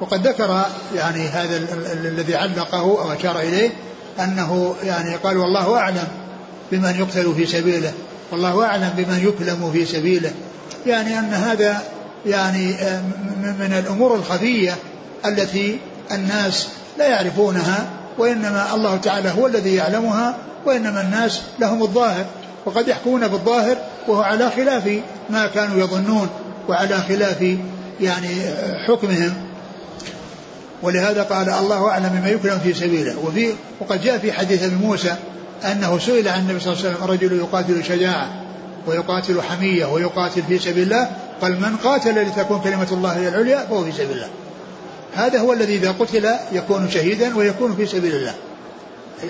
[0.01, 1.57] وقد ذكر يعني هذا
[1.93, 3.69] الذي علقه أو أشار إليه
[4.19, 6.07] أنه يعني قال والله أعلم
[6.71, 7.93] بمن يقتل في سبيله
[8.31, 10.31] والله أعلم بمن يكلم في سبيله.
[10.85, 11.81] يعني أن هذا
[12.25, 13.01] يعني آه،
[13.59, 14.75] من الأمور الخفية
[15.25, 15.79] التي
[16.11, 20.35] الناس لا يعرفونها وإنما الله تعالى هو الذي يعلمها
[20.65, 22.25] وإنما الناس لهم الظاهر
[22.65, 26.29] وقد يحكمون بالظاهر وهو على خلاف ما كانوا يظنون
[26.69, 27.57] وعلى خلاف
[28.01, 28.27] يعني
[28.87, 29.48] حكمهم.
[30.83, 33.19] ولهذا قال الله أعلم بما يكلم في سبيله.
[33.25, 35.15] وفي وقد جاء في حديث أبي موسى
[35.65, 38.29] أنه سئل عن النبي صلى الله عليه وسلم رجل يقاتل شجاعة
[38.87, 41.09] ويقاتل حمية ويقاتل في سبيل الله؟
[41.41, 44.29] قال من قاتل لتكون كلمة الله هي العليا فهو في سبيل الله.
[45.15, 48.33] هذا هو الذي إذا قتل يكون شهيدا ويكون في سبيل الله.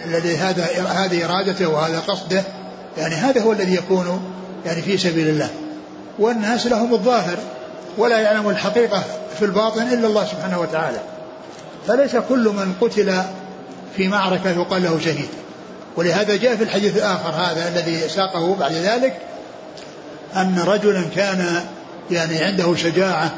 [0.06, 2.44] الذي هذا هذه إرادته وهذا قصده.
[2.98, 4.22] يعني هذا هو الذي يكون
[4.66, 5.50] يعني في سبيل الله.
[6.20, 7.38] والناس لهم الظاهر
[7.98, 9.04] ولا يعلم الحقيقة
[9.40, 11.00] في الباطن إلا الله سبحانه وتعالى.
[11.88, 13.22] فليس كل من قتل
[13.98, 15.30] في معركة يقال له شهيد.
[15.96, 19.18] ولهذا جاء في الحديث الآخر هذا الذي ساقه بعد ذلك
[20.36, 21.66] أن رجلا كان
[22.12, 23.32] يعني عنده شجاعة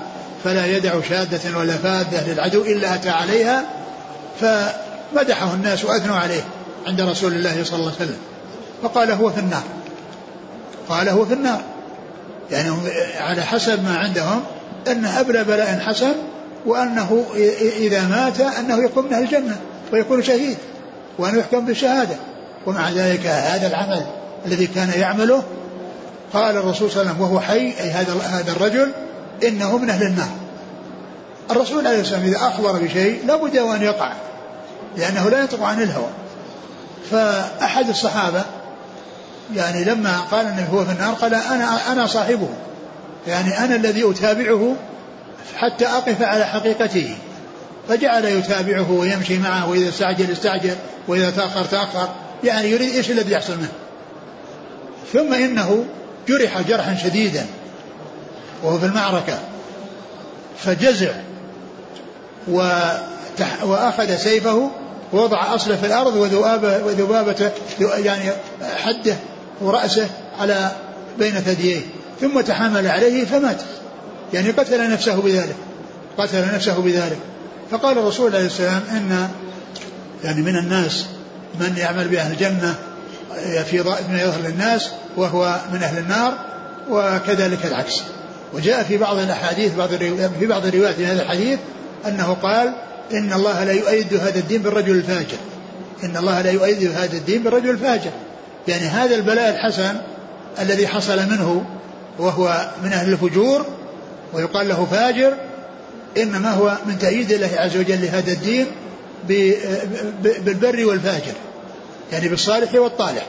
[0.44, 3.64] فلا يدع شادة ولا فادة للعدو إلا أتى عليها
[4.42, 6.44] فمدحه الناس وأثنوا عليه
[6.88, 8.18] عند رسول الله صلى الله عليه وسلم.
[8.84, 9.64] فقال هو في النار.
[10.90, 11.62] قال هو في النار.
[12.52, 12.72] يعني
[13.20, 14.44] على حسب ما عندهم
[14.88, 16.14] أن أبلى بلاء حسن
[16.66, 17.26] وأنه
[17.80, 19.58] إذا مات أنه يكون من الجنة
[19.94, 20.58] ويكون شهيد
[21.18, 22.16] وأنه يحكم بالشهادة.
[22.68, 24.06] ومع ذلك هذا العمل
[24.46, 25.44] الذي كان يعمله
[26.34, 28.92] قال الرسول صلى الله عليه وسلم وهو حي أي هذا هذا الرجل
[29.44, 30.30] إنه من أهل النار.
[31.52, 34.14] الرسول عليه الصلاة والسلام إذا أخبر بشيء لابد وأن يقع
[34.98, 36.10] لأنه لا ينطق عن الهوى.
[37.12, 38.44] فأحد الصحابة
[39.56, 42.50] يعني لما قال أنه هو في النار قال أنا أنا صاحبه
[43.28, 44.76] يعني أنا الذي أتابعه
[45.56, 47.16] حتى أقف على حقيقته.
[47.90, 50.76] فجعل يتابعه ويمشي معه وإذا استعجل استعجل
[51.08, 52.10] وإذا تأخر تأخر.
[52.44, 53.72] يعني يريد إيش الذي يحصل منه.
[55.14, 55.86] ثم إنه
[56.28, 57.46] جرح جرحا شديدا
[58.64, 59.40] وهو في المعركة.
[60.58, 61.12] فجزع
[63.64, 64.70] وأخذ سيفه
[65.14, 68.32] ووضع أصله في الأرض وذبابة وذبابته يعني
[68.78, 69.16] حده
[69.62, 70.72] ورأسه على
[71.20, 71.82] بين ثدييه.
[72.22, 73.62] ثم تحامل عليه فمات.
[74.34, 75.56] يعني قتل نفسه بذلك
[76.18, 77.18] قتل نفسه بذلك.
[77.72, 79.30] فقال الرسول عليه السلام إن
[80.24, 81.06] يعني من الناس
[81.60, 82.76] من يعمل بأهل الجنة
[83.66, 86.34] في من يظهر للناس وهو من أهل النار
[86.90, 88.02] وكذلك العكس.
[88.54, 89.90] وجاء في بعض الأحاديث بعض
[90.40, 91.60] في بعض الروايات من هذا الحديث
[92.08, 92.74] أنه قال
[93.14, 95.38] إن الله لا يؤيد هذا الدين بالرجل الفاجر.
[96.04, 98.12] إن الله لا يؤيد هذا الدين بالرجل الفاجر.
[98.68, 99.96] يعني هذا البلاء الحسن
[100.60, 101.66] الذي حصل منه
[102.20, 103.66] وهو من أهل الفجور
[104.34, 105.34] ويقال له فاجر
[106.18, 108.68] إنما هو من تأييد الله عز وجل لهذا الدين
[110.22, 111.34] بالبر والفاجر
[112.12, 113.28] يعني بالصالح والطالح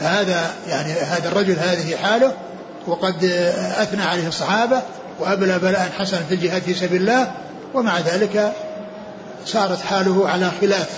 [0.00, 2.32] فهذا يعني هذا الرجل هذه حاله
[2.86, 3.24] وقد
[3.76, 4.82] أثنى عليه الصحابة
[5.20, 7.32] وأبلى بلاء حسنا في الجهاد في سبيل الله
[7.74, 8.52] ومع ذلك
[9.46, 10.88] صارت حاله على خلاف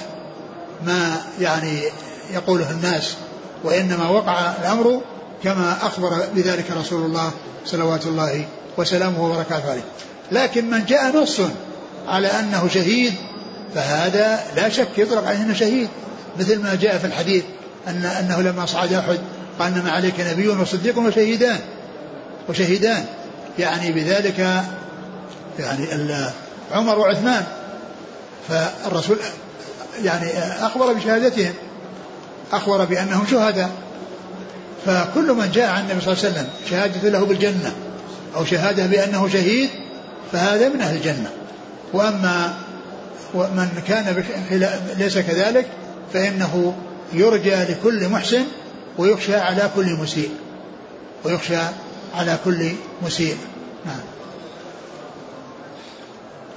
[0.84, 1.82] ما يعني
[2.32, 3.14] يقوله الناس
[3.64, 5.00] وإنما وقع الأمر
[5.42, 7.30] كما أخبر بذلك رسول الله
[7.66, 8.44] صلوات الله
[8.76, 9.84] وسلامه وبركاته عليه.
[10.32, 11.40] لكن من جاء نص
[12.08, 13.14] على أنه شهيد
[13.74, 15.88] فهذا لا شك يطلق عليه أنه شهيد.
[16.38, 17.44] مثل ما جاء في الحديث
[17.88, 19.18] أن أنه لما صعد أحد
[19.58, 21.58] قال إنما عليك نبي وصديق وشهيدان.
[22.48, 23.04] وشهيدان.
[23.58, 24.62] يعني بذلك
[25.58, 25.86] يعني
[26.72, 27.44] عمر وعثمان.
[28.48, 29.18] فالرسول
[30.04, 30.26] يعني
[30.60, 31.52] أخبر بشهادتهم
[32.52, 33.70] أخبر بأنهم شهداء.
[34.86, 37.72] فكل من جاء عن النبي صلى الله عليه وسلم شهادة له بالجنة.
[38.36, 39.70] أو شهادة بأنه شهيد
[40.32, 41.30] فهذا من أهل الجنة.
[41.92, 42.56] وأما
[43.34, 44.24] من كان
[44.98, 45.66] ليس كذلك
[46.12, 46.76] فإنه
[47.12, 48.44] يرجى لكل محسن
[48.98, 50.30] ويخشى على كل مسيء.
[51.24, 51.56] ويخشى
[52.14, 53.36] على كل مسيء.
[53.86, 54.00] نعم.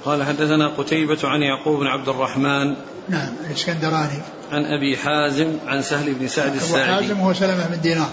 [0.04, 2.74] قال حدثنا قتيبة عن يعقوب بن عبد الرحمن
[3.08, 4.18] نعم الإسكندراني.
[4.52, 8.10] عن أبي حازم عن سهل بن سعد الساعدي حازم هو سلمة بن دينار.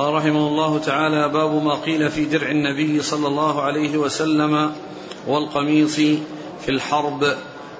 [0.00, 4.72] قال رحمه الله تعالى باب ما قيل في درع النبي صلى الله عليه وسلم
[5.26, 5.96] والقميص
[6.60, 7.34] في الحرب.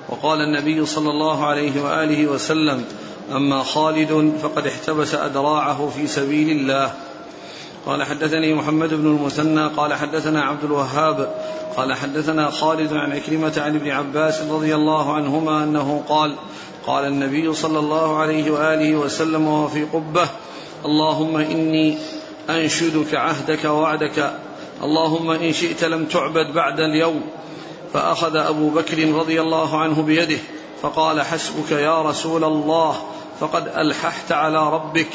[0.09, 2.85] وقال النبي صلى الله عليه وآله وسلم
[3.33, 6.93] أما خالد فقد احتبس أدراعه في سبيل الله.
[7.87, 11.35] قال حدثني محمد بن المثنى قال حدثنا عبد الوهاب
[11.77, 16.37] قال حدثنا خالد عن عكرمة عن ابن عباس رضي الله عنهما أنه قال
[16.87, 20.29] قال النبي صلى الله عليه وآله وسلم وهو في قبة
[20.85, 21.99] اللهم إني
[22.51, 24.33] أنشدك عهدك ووعدك.
[24.83, 27.23] اللهم إن شئت لم تعبد بعد اليوم.
[27.93, 30.39] فأخذ أبو بكر رضي الله عنه بيده
[30.83, 32.97] فقال حسبك يا رسول الله
[33.41, 35.11] فقد ألححت على ربك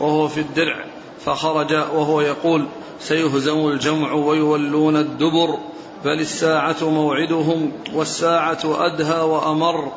[0.00, 0.84] وهو في الدرع.
[1.24, 2.66] فخرج وهو يقول
[3.00, 5.58] سيهزم الجمع ويولون الدبر
[6.04, 9.92] بل الساعة موعدهم والساعة أدهى وأمر.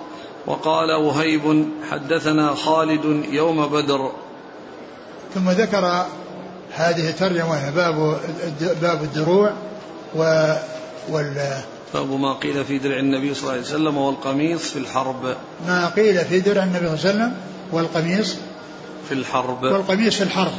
[0.48, 4.12] وقال وهيب حدثنا خالد يوم بدر.
[5.36, 6.06] ثم ذكر
[6.76, 8.20] هذه الترجمة باب
[8.82, 9.52] باب الدروع
[10.16, 10.54] و
[11.10, 11.34] وال
[11.94, 15.36] باب ما قيل في درع النبي صلى الله عليه وسلم والقميص في الحرب.
[15.68, 17.34] ما قيل في درع النبي صلى الله عليه وسلم
[17.72, 18.36] والقميص
[19.08, 19.64] في الحرب.
[19.64, 20.52] والقميص في الحرب.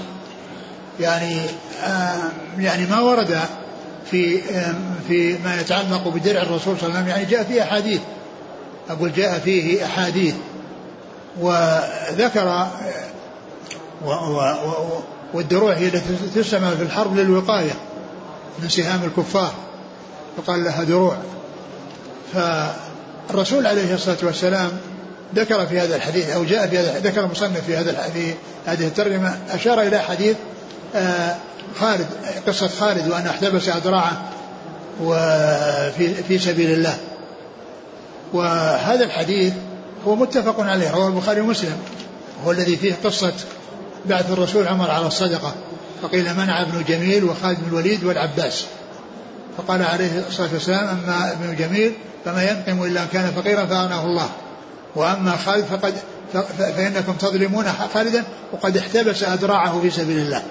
[1.00, 1.40] يعني
[1.84, 3.40] آه يعني ما ورد
[4.10, 4.74] في آه
[5.08, 7.08] في ما يتعلق بدرع الرسول صلى الله عليه وسلم.
[7.08, 8.00] يعني جاء فيه أحاديث.
[8.90, 10.34] أقول جاء فيه أحاديث.
[11.40, 12.66] وذكر
[14.04, 15.02] و و و
[15.34, 17.72] والدروع هي التي تستعمل في الحرب للوقاية
[18.62, 19.52] من سهام الكفار
[20.38, 21.16] يقال لها دروع.
[22.34, 24.70] فالرسول عليه الصلاة والسلام
[25.34, 28.34] ذكر في هذا الحديث أو جاء في هذا ذكر المصنف في هذا في
[28.66, 30.36] هذه الترجمة أشار إلى حديث
[30.94, 31.36] آه،
[31.80, 32.06] خالد
[32.46, 34.22] قصة خالد وأن احتبس أذراعه
[35.00, 36.96] وفي في سبيل الله.
[38.32, 39.52] وهذا الحديث
[40.06, 41.78] هو متفق عليه رواه البخاري ومسلم.
[42.44, 43.32] هو الذي فيه قصة
[44.06, 45.54] بعث الرسول عمر على الصدقة
[46.02, 48.66] فقيل منع ابن جميل وخالد بن الوليد والعباس.
[49.58, 51.92] فقال عليه الصلاة والسلام أما ابن جميل
[52.24, 54.28] فما ينقم إلا أن كان فقيرا فأغناه الله.
[54.96, 55.94] وأما خالد فقد
[56.58, 60.42] فإنكم تظلمون خالدا وقد احتبس أذراعه في سبيل الله.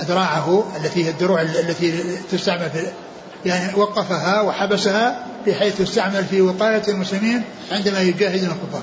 [0.00, 2.02] أذراعه التي هي الدروع التي
[2.32, 2.86] تستعمل في
[3.44, 8.82] يعني وقفها وحبسها بحيث تستعمل في وقاية المسلمين عندما يجاهدون الكفار.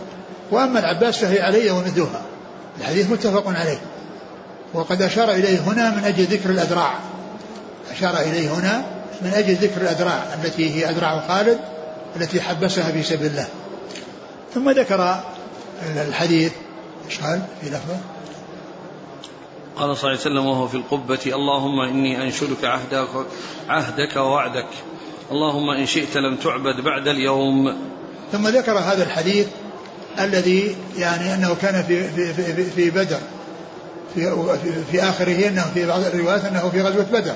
[0.51, 2.21] وأما العباس فهي علي ومثلها.
[2.79, 3.81] الحديث متفق عليه.
[4.73, 6.99] وقد أشار إليه هنا من أجل ذكر الأذراع.
[7.91, 8.85] أشار إليه هنا
[9.21, 11.59] من أجل ذكر الأذراع التي هي أذراع خالد
[12.15, 13.47] التي حبسها في سبيل الله.
[14.53, 15.23] ثم ذكر
[16.07, 16.51] الحديث.
[17.05, 17.97] إيش قال؟ في لفظه؟
[19.75, 23.09] قال صلى الله عليه وسلم وهو في القبة اللهم إني أنشدك عهدك,
[23.69, 24.67] عهدك ووعدك.
[25.31, 27.77] اللهم إن شئت لم تعبد بعد اليوم.
[28.31, 29.47] ثم ذكر هذا الحديث
[30.19, 33.19] الذي يعني أنه كان في, في, في, في بدر.
[34.15, 34.31] في,
[34.91, 37.35] في آخره أنه في بعض الروايات أنه في غزوة بدر.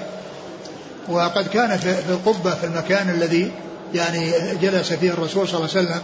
[1.09, 3.51] وقد كان في, في القبة في المكان الذي
[3.93, 6.01] يعني جلس فيه الرسول صلى الله عليه وسلم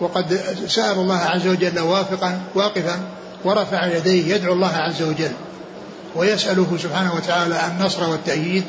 [0.00, 3.00] وقد سأل الله عز وجل وافقا واقفا
[3.44, 5.32] ورفع يديه يدعو الله عز وجل
[6.16, 8.64] ويسأله سبحانه وتعالى النصر والتأييد.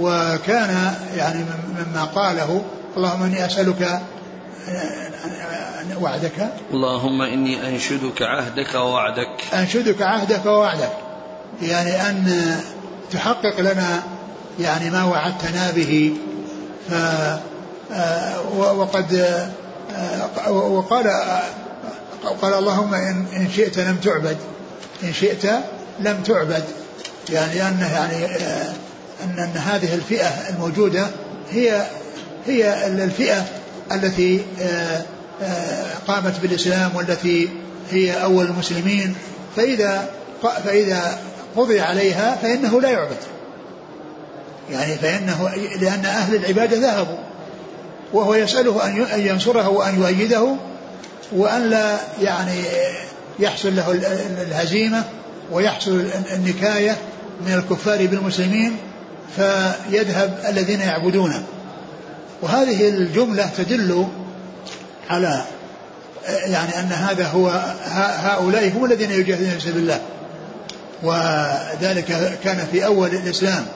[0.00, 1.44] وكان يعني
[1.76, 2.62] مما قاله
[2.96, 4.00] اللهم إني أسألك
[6.00, 9.54] وعدك؟ اللهم إني أنشدك عهدك ووعدك.
[9.54, 10.92] أنشدك عهدك ووعدك.
[11.62, 12.56] يعني أن
[13.10, 14.02] تحقق لنا
[14.60, 16.14] يعني ما وعدتنا به.
[16.90, 16.94] ف
[18.56, 19.38] وقد
[20.48, 21.10] وقال
[22.42, 24.36] قال اللهم إن, إن شئت لم تعبد.
[25.04, 25.44] إن شئت
[26.00, 26.64] لم تعبد.
[27.30, 28.26] يعني أنه يعني
[29.24, 31.06] أن, أن هذه الفئة الموجودة
[31.50, 31.86] هي
[32.46, 33.44] هي الفئة
[33.92, 34.40] التي
[36.08, 37.48] قامت بالإسلام والتي
[37.90, 39.14] هي أول المسلمين
[39.56, 40.10] فإذا
[40.64, 41.18] فإذا
[41.56, 43.16] قضي عليها فإنه لا يعبد.
[44.70, 47.18] يعني فإنه لأن أهل العبادة ذهبوا
[48.12, 50.56] وهو يسأله أن ينصره وأن يؤيده
[51.32, 52.62] وأن لا يعني
[53.38, 53.92] يحصل له
[54.42, 55.04] الهزيمة
[55.52, 56.96] ويحصل النكاية
[57.46, 58.76] من الكفار بالمسلمين
[59.36, 61.42] فيذهب الذين يعبدونه.
[62.42, 64.06] وهذه الجملة تدل
[65.10, 65.44] على
[66.28, 67.48] يعني أن هذا هو
[68.22, 70.00] هؤلاء هم الذين يجاهدون في سبيل الله.
[71.02, 73.66] وذلك كان في أول الإسلام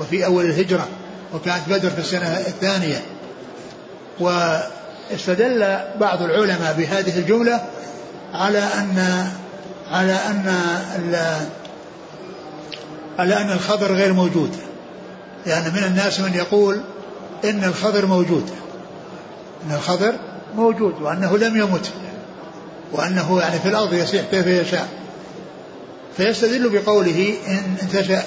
[0.00, 0.88] وفي أول الهجرة
[1.34, 3.02] وكانت بدر في السنة الثانية.
[4.20, 7.60] واستدل بعض العلماء بهذه الجملة
[8.34, 9.26] على أن
[9.90, 10.54] على أن
[13.18, 14.56] على أن الخبر غير موجود.
[15.46, 16.80] لأن يعني من الناس من يقول
[17.44, 18.50] إن الخضر موجود.
[19.66, 20.14] إن الخضر
[20.56, 21.90] موجود وأنه لم يمت.
[22.92, 24.88] وأنه يعني في الأرض يسيح كيف يشاء.
[26.16, 28.22] فيستدل بقوله إن انتشأ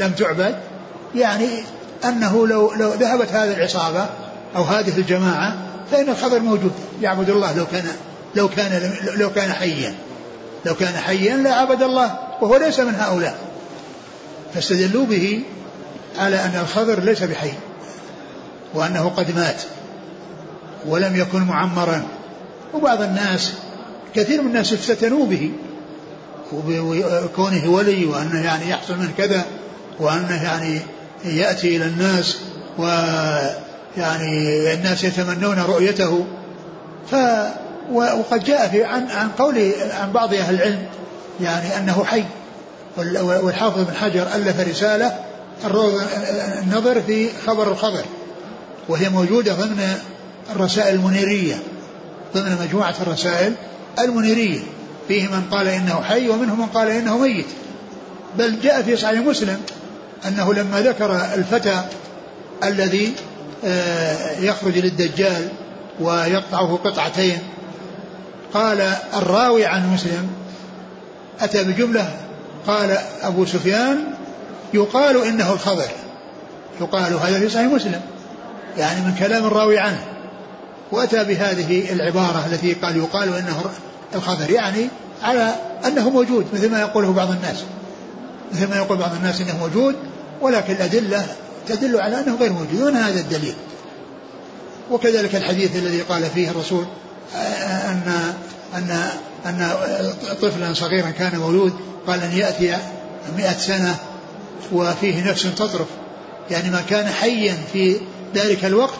[0.00, 0.58] لم تعبد.
[1.14, 1.48] يعني
[2.04, 4.06] أنه لو لو ذهبت هذه العصابة
[4.56, 5.56] أو هذه الجماعة
[5.90, 6.72] فإن الخضر موجود.
[7.02, 7.84] يعبد الله لو كان
[8.34, 9.94] لو كان لو كان حيا.
[10.66, 13.38] لو كان حيا لعبد الله وهو ليس من هؤلاء.
[14.54, 15.42] فاستدلوا به
[16.18, 17.52] على أن الخضر ليس بحي.
[18.74, 19.62] وأنه قد مات
[20.86, 22.02] ولم يكن معمرا.
[22.74, 23.52] وبعض الناس
[24.14, 25.50] كثير من الناس افتتنوا به
[26.52, 29.44] وكونه ولي وأنه يعني يحصل من كذا
[30.00, 30.80] وأنه يعني
[31.24, 32.38] يأتي إلى الناس
[32.78, 36.26] ويعني الناس يتمنون رؤيته.
[37.10, 37.14] ف
[37.92, 40.86] وقد جاء في عن عن قول عن بعض أهل العلم
[41.40, 42.24] يعني أنه حي.
[43.22, 44.26] والحافظ بن حجر
[44.70, 45.18] رسالة
[45.64, 46.02] الروض
[46.62, 48.04] النظر في خبر الخبر
[48.88, 49.98] وهي موجودة ضمن
[50.50, 51.54] الرسائل المنيرية
[52.34, 53.54] ضمن مجموعة الرسائل
[53.98, 54.60] المنيرية.
[55.08, 57.46] فيه من قال إنه حي ومنهم من قال إنه ميت.
[58.38, 59.60] بل جاء في صحيح مسلم
[60.28, 61.82] أنه لما ذكر الفتى
[62.64, 63.12] الذي
[63.64, 65.48] آه، يخرج للدجال
[66.00, 67.38] ويقطعه قطعتين
[68.54, 68.80] قال
[69.14, 70.28] الراوي عن مسلم
[71.40, 72.16] أتى بجملة
[72.66, 74.04] قال أبو سفيان
[74.74, 75.88] يقال إنه الخضر.
[76.80, 78.00] يقال هذا في صحيح مسلم.
[78.78, 80.04] يعني من كلام الراوي عنه.
[80.92, 83.62] وأتى بهذه العبارة التي قال يقال إنه
[84.14, 84.88] الخضر يعني
[85.22, 85.54] على
[85.86, 87.64] أنه موجود مثل ما يقوله بعض الناس.
[88.52, 89.94] مثل ما يقول بعض الناس إنه موجود
[90.40, 91.26] ولكن الأدلة
[91.68, 93.54] تدل على أنه غير موجود هذا الدليل.
[94.90, 96.84] وكذلك الحديث الذي قال فيه الرسول
[97.34, 98.12] ان
[98.74, 99.08] ان
[99.46, 99.70] أن
[100.42, 101.72] طفلا صغيرا كان مولود
[102.06, 102.76] قال ان يأتي
[103.36, 103.96] مئة سنة
[104.72, 105.86] وفيه نفس تطرف.
[106.50, 108.00] يعني ما كان حيا في
[108.34, 108.98] ذلك الوقت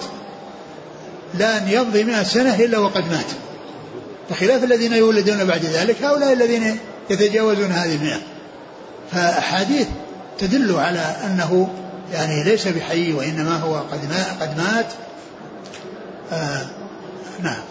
[1.35, 3.27] لن يمضي مئة سنة إلا وقد مات.
[4.31, 6.79] بخلاف الذين يولدون بعد ذلك هؤلاء الذين
[7.11, 8.21] يتجاوزون هذه المئة.
[9.13, 9.87] فأحاديث
[10.39, 11.69] تدل على أنه
[12.13, 14.93] يعني ليس بحي وإنما هو قد مات, قد مات.
[16.33, 16.67] آه
[17.43, 17.63] نعم.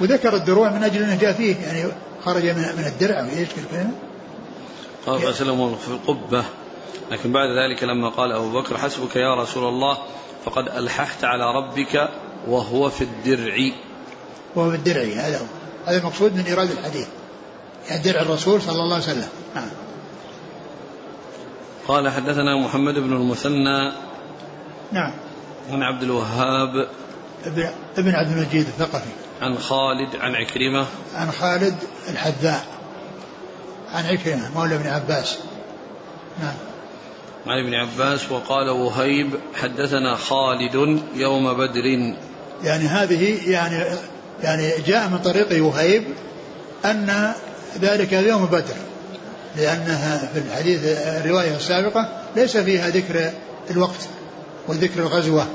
[0.00, 1.84] وذكر الدروع من أجل أنه جاء فيه يعني
[2.24, 3.90] خرج من الدرع أو إيش كلمة
[5.06, 6.44] قال فسلم في القبة.
[7.10, 9.98] لكن بعد ذلك لما قال أبو بكر حسبك يا رسول الله
[10.44, 12.08] فقد ألححت على ربك
[12.48, 13.70] وهو في الدرع.
[14.54, 15.44] وهو في الدرع هذا هو.
[15.86, 17.06] هذا المقصود من إيراد الحديث.
[17.88, 19.28] يعني درع الرسول صلى الله عليه وسلم.
[19.54, 19.68] نعم.
[21.88, 23.92] قال حدثنا محمد بن المثنى
[24.92, 25.12] نعم.
[25.70, 26.88] عن عبد الوهاب
[27.98, 29.10] ابن عبد المجيد الثقفي.
[29.42, 30.86] عن خالد عن عكرمة.
[31.14, 31.74] عن خالد
[32.08, 32.64] الحذاء.
[33.92, 35.38] عن عكرمة مولى ابن عباس.
[36.42, 36.54] نعم.
[37.46, 42.14] عن ابن عباس وقال وهيب حدثنا خالد يوم بدر.
[42.64, 43.84] يعني هذه يعني
[44.42, 46.04] يعني جاء من طريق وهيب
[46.84, 47.32] أن
[47.80, 48.74] ذلك يوم بدر
[49.56, 53.30] لأنها في الحديث الرواية السابقة ليس فيها ذكر
[53.70, 54.08] الوقت
[54.68, 55.46] وذكر الغزوة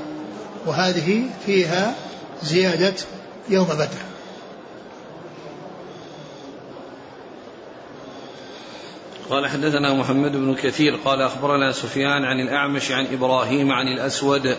[0.66, 1.94] وهذه فيها
[2.42, 2.94] زيادة
[3.48, 3.88] يوم بدر.
[9.30, 14.56] قال حدثنا محمد بن كثير قال أخبرنا سفيان عن الأعمش عن إبراهيم عن الأسود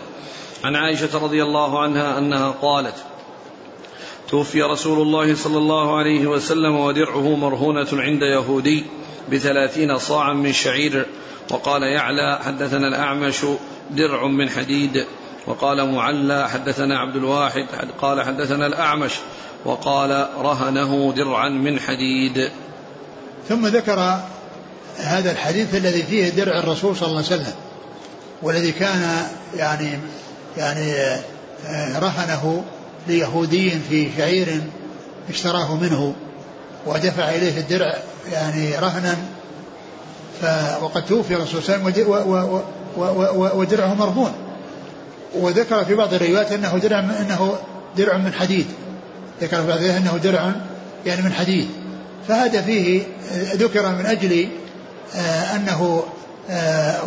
[0.64, 2.94] عن عائشة رضي الله عنها أنها قالت
[4.28, 8.84] توفي رسول الله صلى الله عليه وسلم ودرعه مرهونة عند يهودي
[9.32, 11.06] بثلاثين صاعا من شعير
[11.50, 13.44] وقال يعلى حدثنا الأعمش
[13.90, 15.06] درع من حديد
[15.46, 17.66] وقال معلى حدثنا عبد الواحد
[18.00, 19.12] قال حدثنا الأعمش
[19.64, 22.50] وقال رهنه درعا من حديد.
[23.48, 24.20] ثم ذكر
[25.02, 27.54] هذا الحديث الذي فيه درع الرسول صلى الله عليه وسلم
[28.42, 29.26] والذي كان
[29.56, 29.98] يعني
[30.56, 30.92] يعني
[31.66, 32.64] آه، رهنه
[33.08, 34.60] ليهودي في شعير
[35.30, 36.14] اشتراه منه
[36.86, 37.94] ودفع إليه الدرع
[38.32, 39.16] يعني رهنا
[40.40, 40.44] ف
[40.82, 44.32] وقد توفي الرسول صلى الله عليه وسلم ودرعه مرهون.
[45.34, 47.54] وذكر في بعض الروايات أنه درع أنه
[47.96, 48.66] درع من حديد.
[49.42, 50.52] ذكر في بعض أنه درع
[51.06, 51.68] يعني من حديد.
[52.28, 53.02] فهذا فيه
[53.54, 54.48] ذكر من أجل
[55.14, 56.04] آه، أنه
[56.50, 57.00] آه،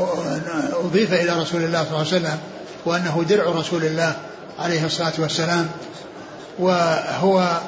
[0.86, 2.38] أضيف إلى رسول الله صلى الله عليه وسلم
[2.86, 4.16] وأنه درع رسول الله
[4.60, 5.70] عليه الصلاة والسلام
[6.60, 7.60] وهو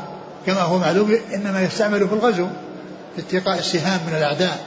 [0.46, 2.48] كما هو معلوم إنما يستعمل في الغزو
[3.16, 4.66] في اتقاء السهام من الأعداء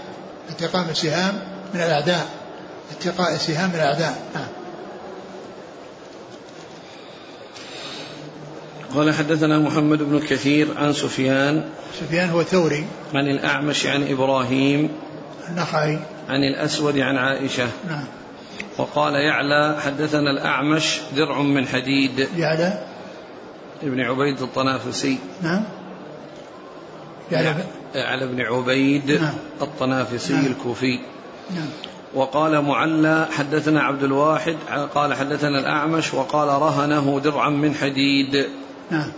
[0.51, 1.35] اتقاء السهام
[1.75, 2.27] من الأعداء
[2.91, 4.19] اتقاء السهام من الأعداء.
[4.35, 4.47] نعم
[8.95, 11.65] قال حدثنا محمد بن كثير عن سفيان.
[12.01, 14.91] سفيان هو ثوري عن الأعمش عن إبراهيم.
[15.51, 17.69] النخعي عن الأسود عن عائشة.
[17.89, 18.05] نعم.
[18.79, 22.29] وقال يعلى حدثنا الأعمش درع من حديد.
[22.37, 22.85] يعلى.
[23.83, 25.19] ابن عبيد الطنافسي.
[25.43, 25.65] نعم.
[27.33, 27.55] يعلى.
[27.95, 29.35] يعلى بن عبيد نعم.
[29.63, 30.47] الطنافسي نعم.
[30.47, 31.01] الكوفي.
[31.51, 31.69] نعم.
[32.15, 34.57] وقال معلى حدثنا عبد الواحد
[34.95, 38.47] قال حدثنا الأعمش وقال رهنه درعا من حديد.
[38.91, 39.13] نعم.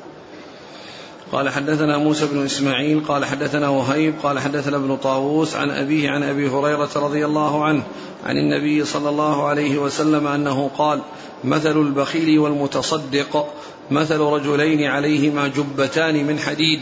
[1.32, 6.22] قال حدثنا موسى بن إسماعيل قال حدثنا وهيب قال حدثنا ابن طاووس عن أبيه عن
[6.22, 7.82] أبي هريرة رضي الله عنه
[8.26, 11.02] عن النبي صلى الله عليه وسلم أنه قال
[11.44, 13.46] مثل البخيل والمتصدق
[13.90, 16.80] مثل رجلين عليهما جبتان من حديد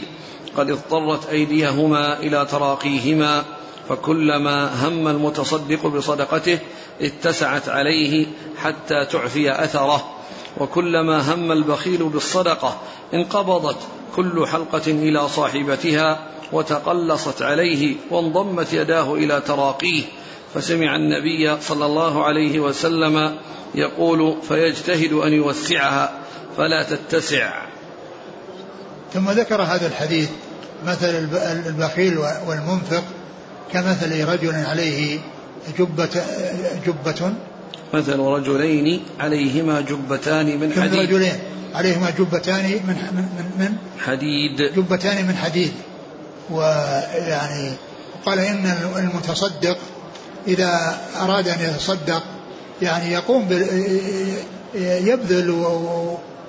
[0.57, 3.43] قد اضطرت أيديهما إلى تراقيهما
[3.89, 6.59] فكلما هم المتصدق بصدقته
[7.01, 8.27] اتسعت عليه
[8.57, 10.18] حتى تعفي أثره.
[10.57, 12.81] وكلما هم البخيل بالصدقة
[13.13, 13.77] انقبضت
[14.15, 16.19] كل حلقة إلى صاحبتها
[16.51, 20.03] وتقلصت عليه وانضمت يداه إلى تراقيه.
[20.53, 23.37] فسمع النبي صلى الله عليه وسلم
[23.75, 26.11] يقول فيجتهد أن يوسعها
[26.57, 27.65] فلا تتسع.
[29.13, 30.29] ثم ذكر هذا الحديث
[30.85, 31.09] مثل
[31.67, 33.03] البخيل والمنفق
[33.73, 35.19] كمثل رجل عليه
[35.79, 36.23] جبة
[36.85, 37.33] جبة
[37.93, 40.99] مثل رجلين عليهما جبتان من حديد.
[40.99, 41.39] رجلين.
[41.75, 44.61] عليهما جبتان من من من حديد.
[44.61, 45.71] جبتان من حديد.
[46.51, 47.71] ويعني
[48.25, 49.77] قال إن المتصدق
[50.47, 52.23] إذا أراد أن يتصدق
[52.81, 53.47] يعني يقوم
[54.75, 55.49] يبذل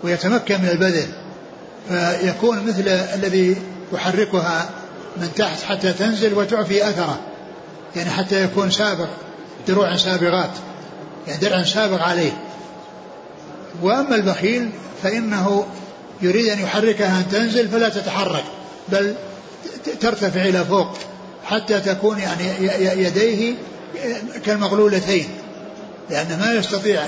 [0.02, 1.08] ويتمكن من البذل.
[1.88, 3.56] فيكون مثل الذي
[3.92, 4.70] يحركها
[5.16, 7.18] من تحت حتى تنزل وتعفي أثره.
[7.96, 9.08] يعني حتى يكون سابق
[9.68, 10.50] دروع سابغات
[11.26, 12.32] يعني درع سابق عليه.
[13.82, 14.70] وأما البخيل
[15.02, 15.66] فإنه
[16.22, 18.44] يريد أن يحركها أن تنزل فلا تتحرك
[18.88, 19.14] بل
[20.00, 20.98] ترتفع إلى فوق
[21.44, 22.44] حتى تكون يعني
[23.02, 23.54] يديه
[24.44, 25.28] كالمغلولتين.
[26.10, 27.04] لأن ما يستطيع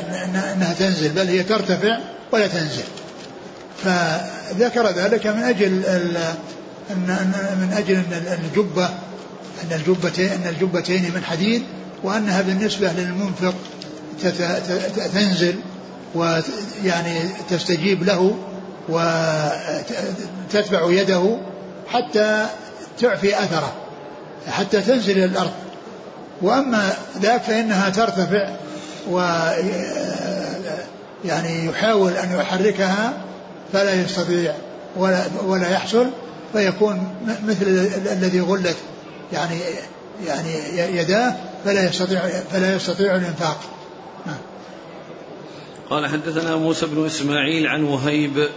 [0.55, 1.99] أنها تنزل بل هي ترتفع
[2.33, 2.85] ولا تنزل.
[3.85, 5.71] فذكر ذلك من أجل
[6.91, 8.85] من أجل أن الجبة
[9.63, 11.63] أن الجبتين أن الجبتين من حديد
[12.03, 13.55] وأنها بالنسبة للمنفق
[15.15, 15.55] تنزل
[16.15, 18.37] ويعني تستجيب له
[18.89, 21.37] وتتبع يده
[21.89, 22.47] حتى
[23.01, 23.73] تعفي أثره
[24.51, 25.53] حتى تنزل إلى الأرض.
[26.43, 26.93] وأما
[27.23, 28.49] ذاك فإنها ترتفع
[29.11, 29.19] و
[31.25, 33.13] يعني يحاول أن يحركها
[33.73, 34.55] فلا يستطيع
[34.97, 36.11] ولا ولا يحصل
[36.53, 37.15] فيكون
[37.47, 37.67] مثل
[38.13, 38.77] الذي غلت
[39.33, 39.59] يعني
[40.27, 40.51] يعني
[40.97, 41.35] يداه
[41.65, 42.21] فلا يستطيع
[42.53, 43.61] فلا يستطيع الإنفاق.
[45.93, 48.49] قال حدثنا موسى بن إسماعيل عن وهيب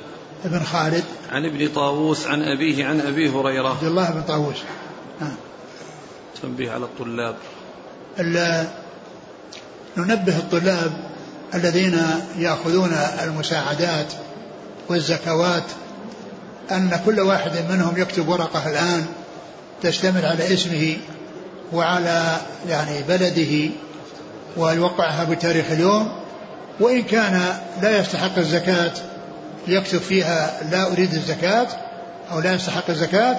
[0.45, 3.69] بن خالد عن ابن طاووس عن أبيه عن أبي هريرة.
[3.69, 4.55] عبد الله بن طاووس.
[5.21, 5.35] نعم.
[6.41, 7.35] تنبيه على الطلاب.
[9.97, 11.09] ننبه الطلاب
[11.53, 11.99] الذين
[12.37, 14.13] يأخذون المساعدات
[14.89, 15.63] والزكوات
[16.71, 19.05] أن كل واحد منهم يكتب ورقة الآن
[19.81, 20.97] تشتمل على اسمه
[21.73, 22.37] وعلى
[22.69, 23.71] يعني بلده
[24.57, 26.24] ويوقعها بتاريخ اليوم.
[26.79, 27.41] وإن كان
[27.81, 28.91] لا يستحق الزكاة
[29.67, 31.67] يكتب فيها لا أريد الزكاة
[32.31, 33.35] أو لا يستحق الزكاة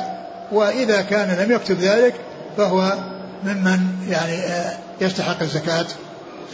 [0.52, 2.14] وإذا كان لم يكتب ذلك
[2.56, 2.94] فهو
[3.44, 5.86] ممن يعني آه، يستحق الزكاة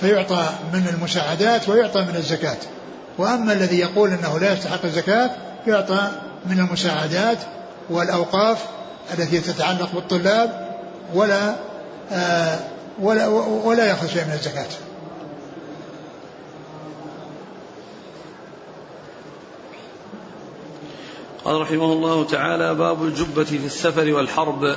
[0.01, 2.57] فيعطى من المساعدات ويعطى من الزكاة
[3.19, 5.31] وأما الذي يقول أنه لا يستحق الزكاة
[5.67, 6.09] يعطى
[6.47, 7.39] من المساعدات
[7.91, 8.59] والأوقاف
[9.19, 10.69] التي تتعلق بالطلاب
[11.15, 11.55] ولا
[12.13, 12.59] آه
[13.01, 13.27] ولا
[13.65, 14.67] ولا يأخذ شيء من الزكاة.
[21.45, 24.77] قال رحمه الله تعالى باب الجبة في السفر والحرب.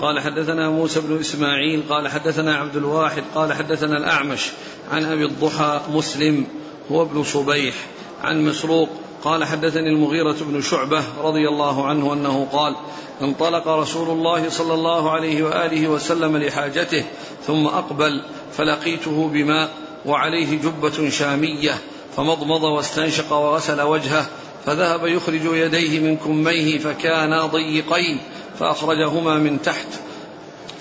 [0.00, 4.50] قال حدثنا موسى بن إسماعيل قال حدثنا عبد الواحد قال حدثنا الأعمش
[4.92, 6.46] عن أبي الضحى مسلم
[6.92, 7.74] هو ابن صبيح
[8.22, 8.88] عن مسروق
[9.24, 12.76] قال حدثني المغيرة بن شعبة رضي الله عنه أنه قال
[13.22, 17.04] انطلق رسول الله صلى الله عليه وآله وسلم لحاجته
[17.46, 19.70] ثم أقبل فلقيته بماء
[20.06, 21.78] وعليه جبة شامية
[22.16, 24.26] فمضمض واستنشق وغسل وجهه
[24.66, 28.20] فذهب يخرج يديه من كميه فكانا ضيقين
[28.58, 29.86] فأخرجهما من تحت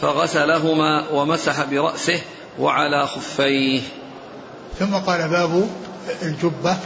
[0.01, 2.19] فغسلهما ومسح برأسه
[2.59, 3.81] وعلى خفيه.
[4.79, 5.69] ثم قال باب
[6.21, 6.77] الجبة.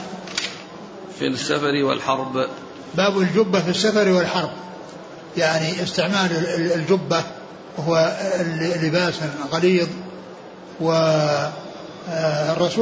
[1.20, 2.48] في السفر والحرب.
[2.96, 4.52] باب الجبة في السفر والحرب.
[5.38, 6.32] يعني استعمال
[6.76, 7.24] الجبة
[7.78, 8.18] وهو
[8.82, 9.16] لباس
[9.52, 9.88] غليظ
[10.80, 11.30] والرسول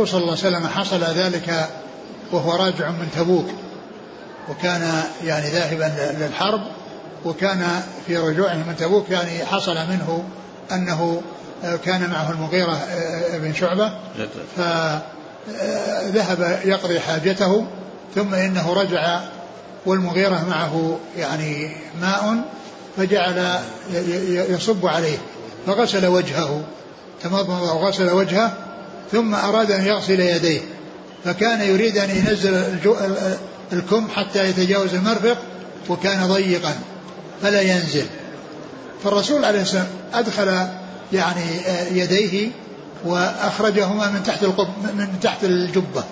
[0.07, 1.69] صلى الله عليه وسلم حصل ذلك
[2.31, 3.49] وهو راجع من تبوك.
[4.49, 6.61] وكان يعني ذاهبا للحرب
[7.25, 10.23] وكان في رجوعه من تبوك يعني حصل منه
[10.71, 11.21] أنه
[11.85, 12.79] كان معه المغيرة
[13.33, 13.91] بن شعبة.
[14.57, 17.65] فذهب يقضي حاجته
[18.15, 19.19] ثم إنه رجع
[19.85, 22.43] والمغيرة معه يعني ماء
[22.97, 23.59] فجعل
[24.49, 25.17] يصب عليه
[25.67, 26.61] فغسل وجهه
[27.23, 28.53] تمضمض وغسل وجهه
[29.11, 30.61] ثم أراد أن يغسل يديه
[31.25, 32.79] فكان يريد أن ينزل
[33.73, 35.37] الكم حتى يتجاوز المرفق
[35.89, 36.75] وكان ضيقا
[37.41, 38.05] فلا ينزل.
[39.03, 40.67] فالرسول عليه السلام أدخل
[41.13, 41.41] يعني
[41.91, 42.49] يديه
[43.05, 46.03] وأخرجهما من تحت القب من تحت الجبة.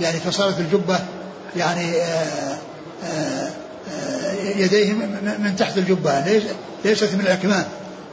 [0.00, 0.98] يعني فصارت الجبة
[1.56, 2.58] يعني آه،
[3.04, 3.50] آه،
[3.90, 4.92] آه، يديه
[5.38, 6.42] من تحت الجبة.
[6.84, 7.64] ليست من الأكمام.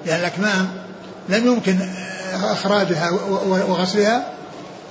[0.05, 0.67] لأن الأكمام
[1.29, 1.77] لم يمكن
[2.33, 3.11] إخراجها
[3.47, 4.33] وغسلها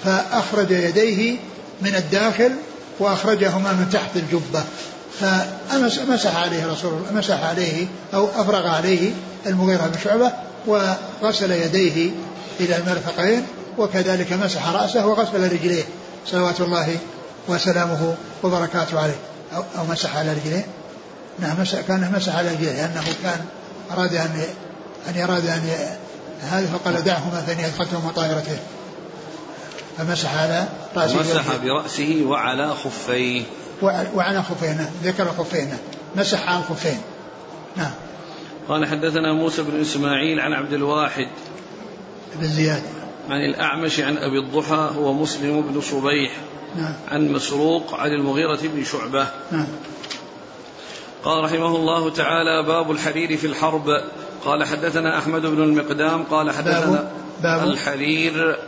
[0.05, 1.37] فأخرج يديه
[1.83, 2.53] من الداخل
[3.01, 4.65] وأخرجهما من تحت الجبة.
[5.21, 9.13] فمسح عليه رسول الله مسح عليه أو أفرغ عليه
[9.47, 10.33] المغيرة بن شعبة
[10.67, 12.11] وغسل يديه
[12.61, 13.47] إلى المرفقين
[13.79, 15.85] وكذلك مسح رأسه وغسل رجليه.
[16.27, 16.97] صلوات الله
[17.49, 19.19] وسلامه وبركاته عليه.
[19.57, 20.67] أو, أو مسح على رجليه.
[21.39, 23.41] نعم مسح كان مسح على رجليه لأنه كان
[23.91, 24.45] أراد أن
[25.09, 25.71] أن أراد أن
[26.41, 28.59] هذا فقال دعهما فإني أدخلتهما طائرتين
[29.99, 33.43] فمسح على رأسه مسح برأسه وعلى خفيه.
[34.15, 34.89] وعلى خفيه نعم.
[35.05, 35.79] ذكر خفيه نعم.
[36.17, 36.99] مسح على الخفين
[37.77, 37.91] نعم.
[38.69, 41.29] قال حدثنا موسى بن إسماعيل عن عبد الواحد
[42.41, 42.83] بن زياد.
[43.31, 46.33] عن الأعمش عن أبي الضحى هو مسلم بن صبيح
[46.77, 46.95] نعم.
[47.11, 49.27] عن مسروق عن المغيرة بن شعبة.
[49.51, 49.67] نعم.
[51.25, 53.87] قال رحمه الله تعالى باب الحرير في الحرب.
[54.45, 57.13] قال حدثنا أحمد بن المقدام قال حدثنا باب,
[57.43, 58.59] باب الحرير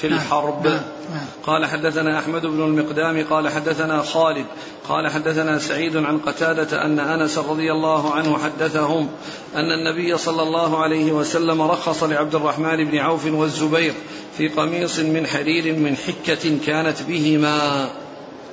[0.00, 0.80] في نعم الحرب نعم
[1.12, 1.26] نعم.
[1.46, 4.46] قال حدثنا أحمد بن المقدام قال حدثنا خالد
[4.88, 9.08] قال حدثنا سعيد عن قتادة أن أنس رضي الله عنه حدثهم
[9.54, 13.94] أن النبي صلى الله عليه وسلم رخص لعبد الرحمن بن عوف والزبير
[14.36, 17.88] في قميص من حرير من حكة كانت بهما.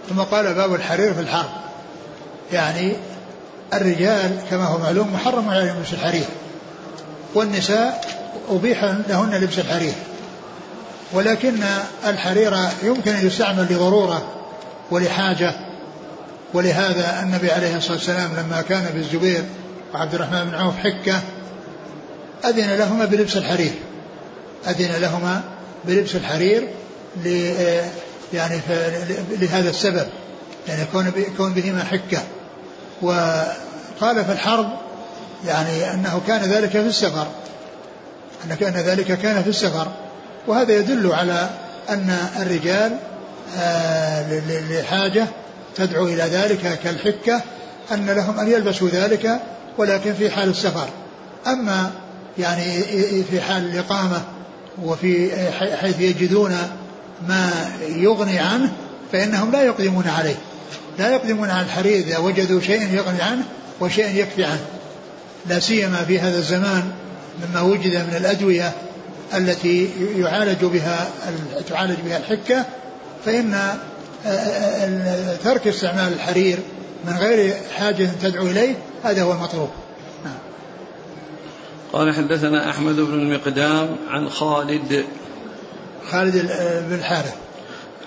[0.10, 1.50] ثم قال باب الحرير في الحرب.
[2.52, 2.94] يعني
[3.74, 6.26] الرجال كما هو معلوم محرم عليهم لبس الحرير
[7.36, 8.06] والنساء
[8.50, 9.94] أبيح لهن لبس الحرير.
[11.14, 11.64] ولكن
[12.08, 12.54] الحرير
[12.84, 14.28] يمكن أن يستعمل لضرورة
[14.92, 15.54] ولحاجة
[16.54, 19.44] ولهذا النبي عليه الصلاة والسلام لما كان بالزبير
[19.94, 21.22] وعبد الرحمن بن عوف حكة
[22.46, 23.72] أذن لهما بلبس الحرير.
[24.68, 25.42] أذن لهما
[25.86, 26.68] بلبس الحرير
[28.34, 28.60] يعني
[29.42, 30.08] لهذا السبب
[30.68, 32.20] يعني كون كون بهما حكة.
[33.02, 34.70] وقال في الحرب
[35.48, 37.28] يعني أنه كان ذلك في السفر
[38.46, 39.88] أن كان ذلك كان في السفر.
[40.48, 41.50] وهذا يدل على
[41.90, 42.98] أن الرجال
[43.58, 45.28] آه، لحاجة
[45.76, 47.42] تدعو إلى ذلك كالحكة
[47.92, 49.40] أن لهم أن يلبسوا ذلك
[49.78, 50.88] ولكن في حال السفر.
[51.48, 51.92] أما
[52.38, 52.64] يعني
[53.24, 54.22] في حال الإقامة
[54.84, 55.32] وفي
[55.82, 56.58] حيث يجدون
[57.28, 57.52] ما
[57.88, 58.72] يغني عنه
[59.12, 60.36] فإنهم لا يقدمون عليه.
[61.00, 63.44] لا يقدمون على الحرير إذا وجدوا شيئا يغني عنه
[63.80, 64.66] وشيئا يكفي عنه.
[65.46, 66.92] لا سيما في هذا الزمان
[67.42, 68.74] مما وجد من الأدوية
[69.34, 71.10] التي يعالج بها
[71.70, 72.66] تعالج بها الحكة
[73.26, 76.58] فإن آه، آه، ترك استعمال الحرير
[77.06, 79.70] من غير حاجة تدعو إليه هذا هو المطلوب.
[80.26, 80.38] نعم.
[81.94, 85.06] قال حدثنا أحمد بن المقدام عن خالد.
[86.12, 86.36] خالد
[86.90, 87.36] بن الحارث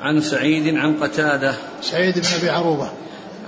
[0.01, 1.55] عن سعيد عن قتادة.
[1.83, 2.91] سعيد بن أبي عروبة.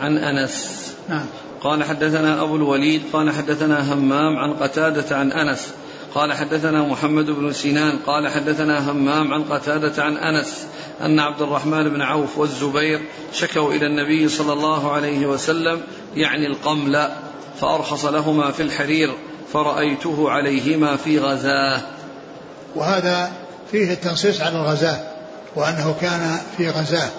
[0.01, 0.93] عن أنس.
[1.09, 1.27] نعم.
[1.61, 5.69] قال حدثنا أبو الوليد قال حدثنا همام عن قتادة عن أنس.
[6.15, 10.67] قال حدثنا محمد بن سنان قال حدثنا همام عن قتادة عن أنس
[11.01, 13.01] أن عبد الرحمن بن عوف والزبير
[13.33, 15.81] شكوا إلى النبي صلى الله عليه وسلم
[16.17, 17.09] يعني القمل
[17.61, 19.15] فأرخص لهما في الحرير
[19.53, 21.81] فرأيته عليهما في غزاة.
[22.75, 23.33] وهذا
[23.71, 25.01] فيه التنصيص على الغزاة
[25.57, 27.11] وأنه كان في غزاة.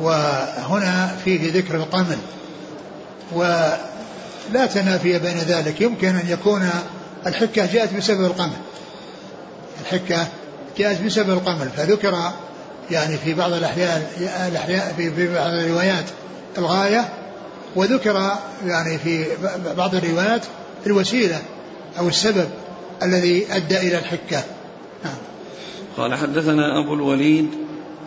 [0.00, 2.18] وهنا فيه ذكر القمل.
[3.32, 6.70] ولا تنافي بين ذلك يمكن أن يكون
[7.26, 8.56] الحكة جاءت بسبب القمل
[9.80, 10.26] الحكة
[10.78, 12.32] جاءت بسبب القمل فذكر
[12.90, 14.02] يعني في بعض الأحيان
[14.48, 16.04] الأحياء في بعض الروايات
[16.58, 17.08] الغاية
[17.76, 18.30] وذكر
[18.64, 19.24] يعني في
[19.76, 20.42] بعض الروايات
[20.86, 21.42] الوسيلة
[21.98, 22.48] أو السبب
[23.02, 24.44] الذي أدى إلى الحكة
[25.04, 25.14] نعم.
[25.96, 27.48] قال حدثنا أبو الوليد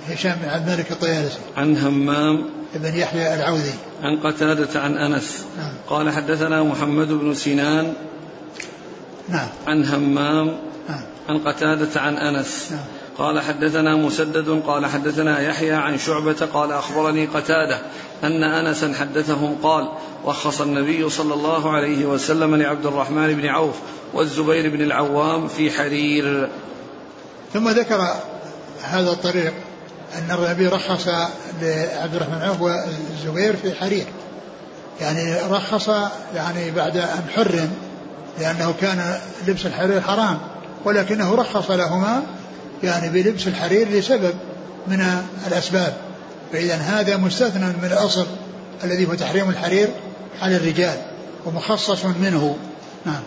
[0.09, 5.73] هشام بن عبد الملك الطيالسي عن همام بن يحيى العوذي عن قتادة عن أنس نعم.
[5.87, 7.93] قال حدثنا محمد بن سنان
[9.31, 9.47] نعم.
[9.67, 10.57] عن همام
[10.89, 11.01] نعم.
[11.29, 12.71] عن قتادة عن أنس.
[12.71, 12.79] نعم.
[13.17, 17.79] قال حدثنا مسدد قال حدثنا يحيى عن شعبة قال أخبرني قتادة
[18.23, 19.89] أن أنسا حدثهم قال
[20.25, 23.75] رخص النبي صلى الله عليه وسلم لعبد الرحمن بن عوف
[24.13, 26.49] والزبير بن العوام في حرير.
[27.53, 28.15] ثم ذكر
[28.83, 29.53] هذا الطريق
[30.15, 31.07] أن النبي رخص
[31.61, 34.05] لعبد الرحمن بن عوف والزبير في حرير.
[35.01, 35.89] يعني رخص
[36.35, 37.71] يعني بعد أن حرم.
[38.39, 39.17] لأنه كان
[39.47, 40.39] لبس الحرير حرام
[40.85, 42.23] ولكنه رخص لهما
[42.83, 44.33] يعني بلبس الحرير لسبب
[44.87, 45.05] من
[45.47, 45.93] الأسباب.
[46.53, 48.25] فإذا هذا مستثنى من الأصل
[48.83, 49.87] الذي هو تحريم الحرير
[50.41, 50.97] على الرجال
[51.45, 52.57] ومخصص منه.
[53.05, 53.21] نعم.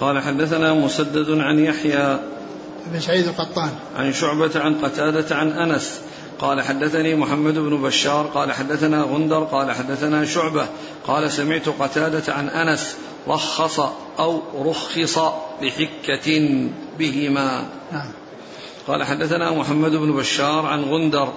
[0.00, 2.18] قال حدثنا مسدد عن يحيى
[2.86, 3.70] بن سعيد القطان.
[3.96, 6.00] عن شعبة عن قتادة عن أنس
[6.40, 10.66] قال حدثني محمد بن بشار قال حدثنا غندر قال حدثنا شعبة
[11.06, 12.96] قال سمعت قتادة عن أنس
[13.28, 13.80] رخص
[14.18, 15.18] أو رخص
[15.62, 16.58] بحكة
[16.98, 17.68] بهما.
[17.92, 18.08] نعم.
[18.86, 21.32] قال حدثنا محمد بن بشار عن غندر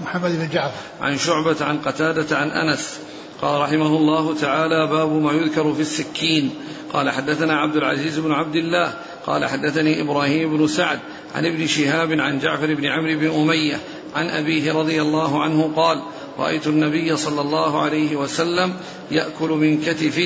[0.00, 0.80] محمد بن جعفر.
[1.00, 2.98] عن شعبة عن قتادة عن أنس.
[3.42, 6.54] قال رحمه الله تعالى باب ما يذكر في السكين.
[6.92, 8.94] قال حدثنا عبد العزيز بن عبد الله
[9.26, 10.98] قال حدثني إبراهيم بن سعد
[11.34, 13.80] عن ابن شهاب عن جعفر بن عمرو بن أمية
[14.14, 16.02] عن أبيه رضي الله عنه قال
[16.38, 18.76] رأيت النبي صلى الله عليه وسلم
[19.10, 20.20] يأكل من كتف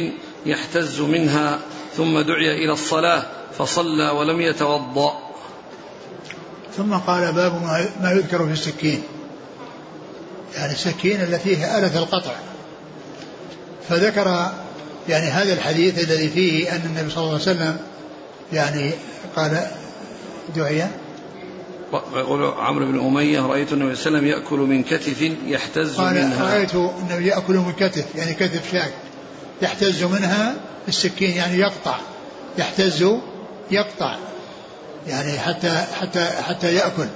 [0.46, 1.58] يحتز منها
[1.96, 3.22] ثم دعي إلى الصلاة
[3.58, 5.18] فصلى ولم يتوضأ.
[6.76, 7.62] ثم قال باب
[8.00, 9.02] ما يذكر في السكين.
[10.56, 12.34] يعني السكين التي هي آلة القطع.
[13.88, 14.52] فذكر
[15.08, 17.76] يعني هذا الحديث الذي فيه أن النبي صلى الله عليه وسلم
[18.52, 18.90] يعني
[19.36, 19.66] قال
[20.56, 20.86] دعي
[21.92, 26.14] يقول عمرو بن أمية رأيت النبي صلى الله عليه وسلم يأكل من كتف يحتز قال
[26.14, 26.54] منها.
[26.54, 28.92] رأيت النبي يأكل من كتف يعني كتف شاك
[29.62, 30.54] يحتز منها
[30.86, 31.96] بالسكين يعني يقطع.
[32.58, 33.06] يحتز
[33.70, 34.16] يقطع.
[35.06, 37.06] يعني حتى حتى حتى يأكل.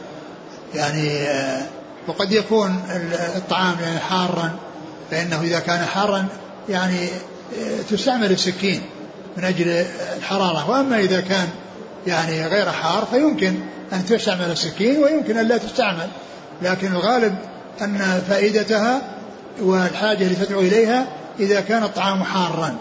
[0.75, 1.67] يعني آه،
[2.09, 2.83] وقد يكون
[3.37, 4.57] الطعام يعني حارا
[5.11, 6.27] فإنه إذا كان حارا
[6.69, 7.09] يعني
[7.61, 8.83] آه، تستعمل السكين
[9.37, 9.69] من أجل
[10.17, 10.71] الحرارة.
[10.71, 11.49] وأما إذا كان
[12.07, 13.55] يعني غير حار فيمكن
[13.93, 16.09] أن تستعمل السكين ويمكن أن لا تستعمل.
[16.63, 17.37] لكن الغالب
[17.81, 19.03] أن فائدتها
[19.61, 21.07] والحاجة اللي تدعو إليها
[21.41, 22.77] إذا كان الطعام حارا.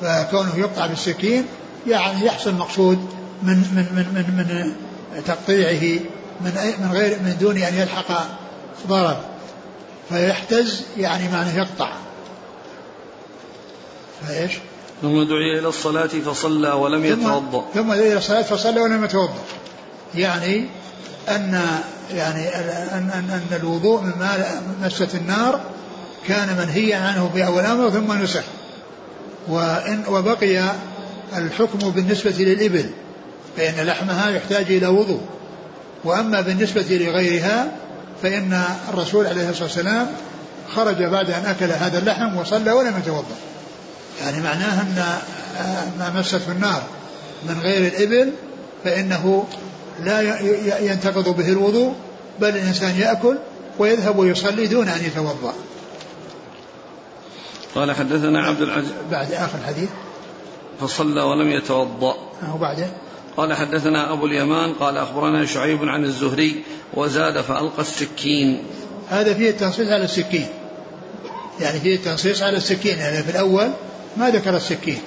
[0.00, 1.46] فكونه يقطع بالسكين
[1.86, 2.98] يعني يحصل مقصود
[3.42, 4.74] من من من من,
[5.16, 6.00] من تقطيعه
[6.40, 8.26] من من غير من دون أن يلحق
[8.88, 9.20] ضرر.
[10.08, 11.92] فيحتز يعني معنى يقطع.
[14.28, 14.52] فإيش؟
[15.02, 17.64] ثم دعي إلى الصلاة فصلى ولم يتوضأ.
[17.74, 19.42] ثم دعي إلى الصلاة فصلى ولم يتوضأ.
[20.14, 20.66] يعني
[21.28, 21.60] أن
[22.14, 24.12] يعني أن أن, أن الوضوء من
[24.82, 25.60] مسة النار
[26.28, 28.44] كان منهيا عنه في أول أمر ثم نسخ.
[29.48, 30.72] وإن وبقي
[31.36, 32.90] الحكم بالنسبة للإبل
[33.56, 35.20] فإن لحمها يحتاج إلى وضوء.
[36.04, 37.72] وأما بالنسبة لغيرها
[38.22, 40.06] فإن الرسول عليه الصلاة والسلام
[40.74, 43.36] خرج بعد أن أكل هذا اللحم وصلى ولم يتوضأ.
[44.20, 45.18] يعني معناه أن
[45.98, 46.82] ما مسته النار
[47.48, 48.32] من غير الإبل
[48.84, 49.44] فإنه
[50.00, 50.40] لا
[50.80, 51.94] ينتقض به الوضوء
[52.40, 53.38] بل الإنسان يأكل
[53.78, 55.54] ويذهب ويصلي دون أن يتوضأ.
[57.74, 59.88] قال حدثنا عبد العزيز بعد آخر الحديث
[60.80, 62.14] فصلى ولم يتوضأ.
[62.54, 62.86] وبعده
[63.36, 66.62] قال حدثنا أبو اليمان قال أخبرنا شعيب عن الزهري
[66.94, 68.62] وزاد فألقى السكين.
[69.10, 70.46] هذا فيه التنصيص على السكين.
[71.60, 73.70] يعني فيه التنصيص على السكين يعني في الأول
[74.16, 75.00] ما ذكر السكين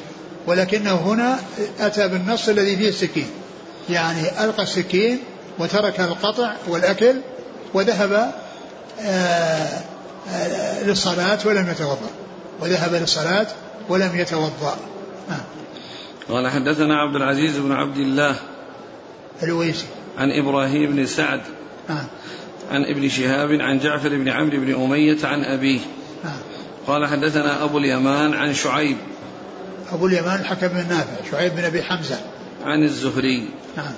[0.47, 1.39] ولكنه هنا
[1.79, 3.27] أتى بالنص الذي فيه السكين
[3.89, 5.19] يعني ألقى السكين
[5.59, 7.15] وترك القطع والأكل
[7.73, 8.33] وذهب
[9.01, 9.81] آه،
[10.29, 12.09] آه، للصلاة ولم يتوضأ
[12.61, 13.47] وذهب للصلاة
[13.89, 14.77] ولم يتوضأ
[15.29, 16.33] آه.
[16.33, 18.35] قال حدثنا عبد العزيز بن عبد الله
[19.43, 19.85] الويسي
[20.17, 21.41] عن إبراهيم بن سعد
[21.89, 22.05] آه.
[22.71, 25.79] عن ابن شهاب عن جعفر بن عمرو بن أمية عن أبيه.
[26.87, 28.97] قال حدثنا أبو اليمان عن شعيب.
[29.91, 32.19] أبو اليمان الحكم بن نافع شعيب بن أبي حمزة.
[32.65, 33.49] عن الزهري.
[33.77, 33.93] نعم.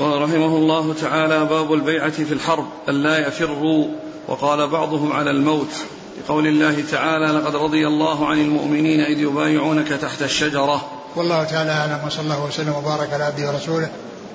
[0.00, 3.88] قال رحمه الله تعالى باب البيعة في الحرب ألا يفروا
[4.28, 5.72] وقال بعضهم على الموت.
[6.18, 10.90] لقول الله تعالى لقد رضي الله عن المؤمنين إذ يبايعونك تحت الشجرة.
[11.16, 13.90] والله تعالى أعلم وصلى الله وسلم وبارك على عبده ورسوله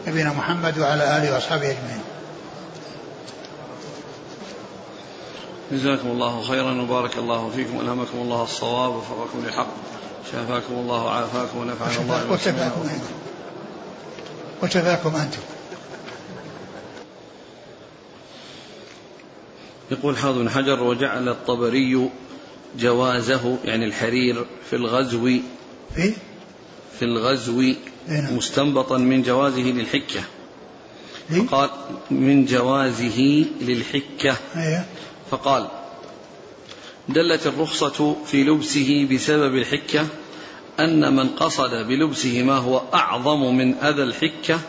[0.07, 2.10] نبينا محمد وعلى آله وأصحابه أجمعين.
[5.71, 9.67] جزاكم الله خيرا وبارك الله فيكم ألهمكم الله الصواب وفقكم للحق.
[10.31, 13.13] شافاكم الله وعافاكم ونفعنا الله وشفاكم أنتم.
[14.63, 15.39] وشفاكم أنتم.
[19.91, 22.09] يقول حافظ بن حجر وجعل الطبري
[22.79, 25.39] جوازه يعني الحرير في الغزو.
[25.95, 26.13] في؟
[26.99, 27.73] في الغزو.
[28.07, 28.37] نعم.
[28.37, 30.21] مستنبطا من جوازه للحكة.
[31.29, 31.69] فقال
[32.11, 34.35] من جوازه للحكة.
[34.55, 34.85] أيوه.
[35.31, 35.67] فقال
[37.09, 40.07] دلت الرخصة في لبسه بسبب الحكة
[40.79, 44.59] أن من قصد بلبسه ما هو أعظم من أذى الحكة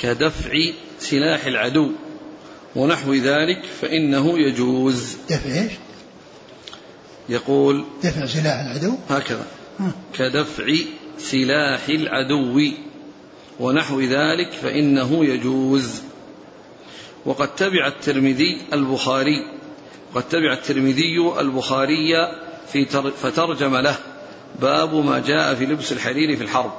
[0.00, 0.52] كدفع
[0.98, 1.90] سلاح العدو
[2.76, 5.16] ونحو ذلك فإنه يجوز.
[5.30, 5.72] دفع إيش؟
[7.28, 9.46] يقول دفع سلاح العدو؟ هكذا.
[10.14, 10.74] كدفع
[11.18, 12.60] سلاح العدو
[13.60, 16.02] ونحو ذلك فإنه يجوز.
[17.26, 19.55] وقد تبع الترمذي البخاري
[20.16, 22.28] وقد تبع الترمذي البخاري
[22.72, 22.84] في
[23.22, 23.96] فترجم له
[24.60, 26.72] باب ما جاء في لبس الحرير في الحرب.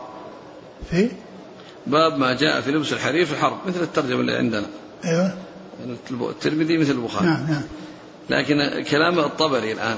[0.92, 1.12] في؟
[1.88, 3.58] باب ما جاء في لبس الحرير في الحرب.
[3.68, 4.66] مثل الترجمة اللي عندنا.
[5.06, 5.38] أيوة.
[6.22, 7.28] الترمذي مثل البخاري.
[7.28, 7.62] نعم نعم.
[8.30, 9.98] لكن كلام الطبري الآن.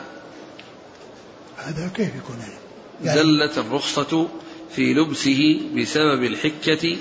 [1.58, 2.36] هذا كيف يكون؟
[3.04, 4.28] يعني دلت الرخصة
[4.76, 6.98] في لبسه بسبب الحكة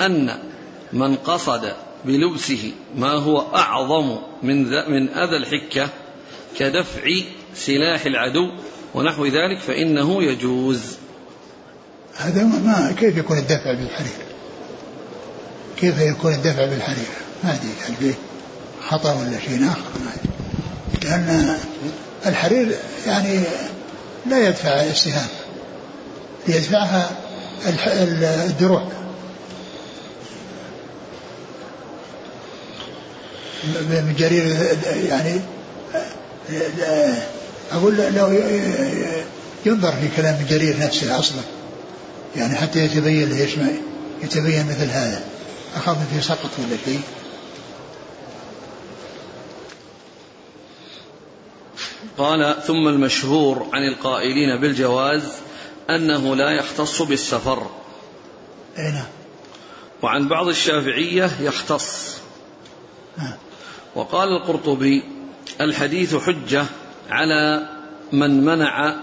[0.00, 0.38] أن
[0.92, 1.72] من قصد
[2.04, 2.72] بلبسه.
[2.96, 5.88] ما هو أعظم من من أذى الحكة
[6.58, 7.02] كدفع
[7.54, 8.50] سلاح العدو
[8.94, 10.80] ونحو ذلك فإنه يجوز.
[12.16, 14.26] هذا ما كيف يكون الدفع بالحرير؟
[15.76, 17.06] كيف يكون الدفع بالحرير؟
[17.44, 18.14] ما أدري هل
[18.88, 20.14] خطأ ولا شيء آخر ما
[21.04, 21.56] لأن
[22.26, 22.76] الحرير
[23.06, 23.40] يعني
[24.26, 25.28] لا يدفع السهام
[26.48, 27.10] يدفعها
[28.46, 29.03] الدروع.
[33.66, 34.76] من جرير
[35.08, 35.40] يعني
[37.72, 38.40] أقول لو
[39.66, 41.40] ينظر في كلام جرير نفسه أصلا.
[42.36, 43.52] يعني حتى يتبين له إيش
[44.22, 45.24] يتبين مثل هذا.
[45.76, 47.00] أخاف في سقط ولا شيء؟
[52.18, 55.22] قال ثم المشهور عن القائلين بالجواز
[55.90, 57.70] أنه لا يختص بالسفر.
[58.78, 59.06] أي نعم.
[60.02, 62.14] وعن بعض الشافعية يختص.
[63.18, 63.32] نعم.
[63.94, 65.02] وقال القرطبي
[65.60, 66.64] الحديث حجة
[67.10, 67.68] على
[68.12, 68.94] من منع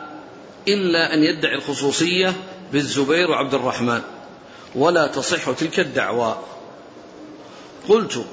[0.68, 2.34] إلا أن يدعي الخصوصية
[2.74, 4.02] بالزبير وعبد الرحمن
[4.76, 6.40] ولا تصح تلك الدعوى.
[7.90, 8.26] قلت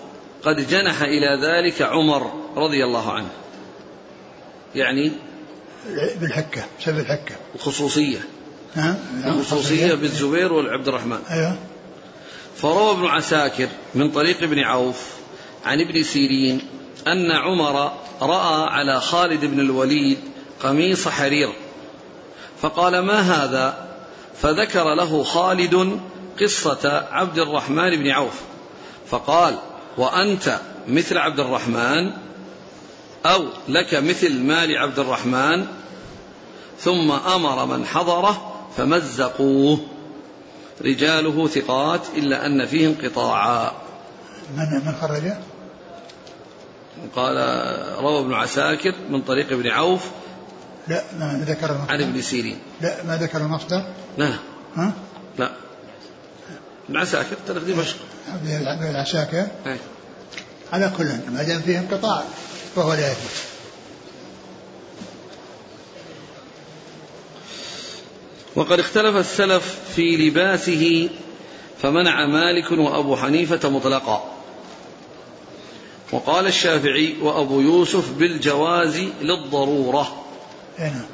[0.43, 3.31] قد جنح إلى ذلك عمر رضي الله عنه.
[4.75, 5.13] يعني
[6.21, 7.35] بالحكة بسبب الحكة.
[7.55, 8.19] الخصوصية.
[9.25, 11.19] الخصوصية بالزبير والعبد الرحمن.
[11.31, 11.57] أيوه.
[12.57, 15.18] فروى ابن عساكر من طريق ابن عوف
[15.65, 16.61] عن ابن سيرين
[17.07, 17.93] أن عمر
[18.23, 20.19] رأى على خالد بن الوليد
[20.63, 21.53] قميص حرير
[22.63, 23.89] فقال ما هذا؟
[24.43, 26.01] فذكر له خالد
[26.41, 28.41] قصة عبد الرحمن بن عوف
[29.11, 29.59] فقال
[29.99, 32.13] وأنت مثل عبد الرحمن
[33.27, 35.67] أو لك مثل مال عبد الرحمن؟
[36.79, 39.79] ثم أمر من حضره فمزقوه.
[40.81, 43.73] رجاله ثقات إلا أن فيه انقطاعا.
[44.57, 45.37] من من خرجه؟
[47.17, 47.37] قال
[47.99, 50.03] روى ابن عساكر من طريق ابن عوف.
[50.89, 51.93] لا ما ذكر المصدر.
[51.93, 52.59] عن ابن سيرين.
[52.81, 53.83] لا ما ذكر المصدر.
[54.19, 54.35] لا.
[54.77, 54.93] ها؟
[55.39, 55.51] لا.
[56.89, 57.97] ابن عساكر تاريخ دمشق
[58.35, 59.47] ابن عساكر.
[60.73, 62.23] على كل ما دام فيه انقطاع
[62.77, 63.43] فهو لا يجوز.
[68.57, 71.09] وقد اختلف السلف في لباسه
[71.83, 74.38] فمنع مالك وأبو حنيفة مطلقا.
[76.13, 80.25] وقال الشافعي وأبو يوسف بالجواز للضرورة
[80.79, 81.05] هنا.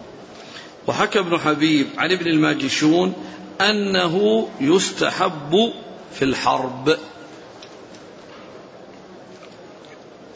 [0.87, 3.13] وحكى ابن حبيب عن ابن الماجشون
[3.61, 5.73] أنه يستحب
[6.15, 6.97] في الحرب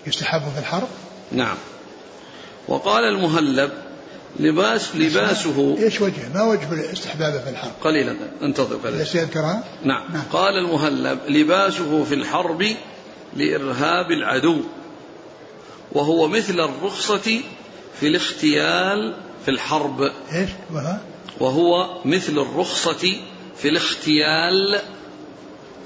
[0.07, 0.89] يستحب في الحرب
[1.33, 1.57] نعم
[2.69, 3.71] وقال المهلب
[4.41, 10.13] لباس لباسه إيش وجهه؟ ما وجه الاستحباب في الحرب؟ قليلا انتظر قليلا سيذكرها؟ نعم.
[10.13, 12.67] نعم قال المهلب لباسه في الحرب
[13.39, 14.61] لإرهاب العدو
[15.93, 17.41] وهو مثل الرخصة
[18.01, 19.15] في الاختيال
[19.45, 20.11] في الحرب.
[20.33, 20.51] إيش؟
[21.41, 23.17] وهو مثل الرخصة
[23.57, 24.81] في الاختيال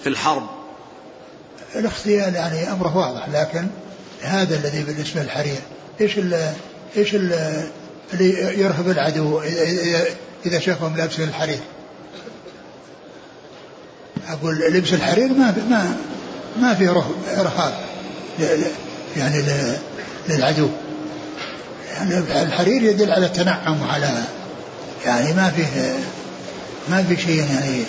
[0.02, 0.46] في الحرب.
[1.76, 3.66] الاختيال يعني امره واضح لكن
[4.20, 5.60] هذا الذي بالنسبة للحرير
[6.00, 6.52] إيش ال
[6.96, 7.32] إيش ال
[8.14, 9.40] اللي يرهب العدو
[10.46, 11.60] إذا شافهم لابسين الحرير؟
[14.28, 15.96] أقول لبس الحرير ما ما
[16.60, 16.88] ما في
[17.36, 17.74] رهاب
[19.16, 19.42] يعني
[20.28, 20.68] للعدو.
[21.92, 24.22] يعني الحرير يدل على التنعم وعلى
[25.04, 25.98] يعني ما فيه
[26.88, 27.84] ما في شيء يعني.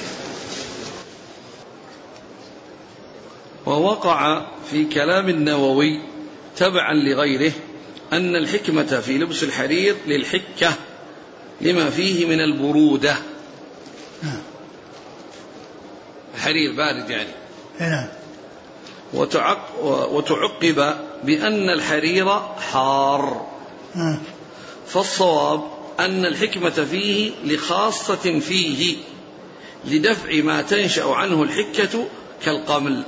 [3.65, 6.01] ووقع في كلام النووي
[6.57, 7.51] تبعا لغيره
[8.13, 10.73] أن الحكمة في لبس الحرير للحكة
[11.61, 13.15] لما فيه من البرودة.
[16.35, 17.29] الحرير بارد يعني.
[17.79, 18.07] نعم.
[18.07, 18.22] وتعق
[19.13, 22.39] وتعقب بأن الحرير
[22.71, 23.45] حار.
[24.87, 25.61] فالصواب
[25.99, 28.97] أن الحكمة فيه لخاصة فيه
[29.85, 32.07] لدفع ما تنشأ عنه الحكة
[32.45, 33.03] كالقمل.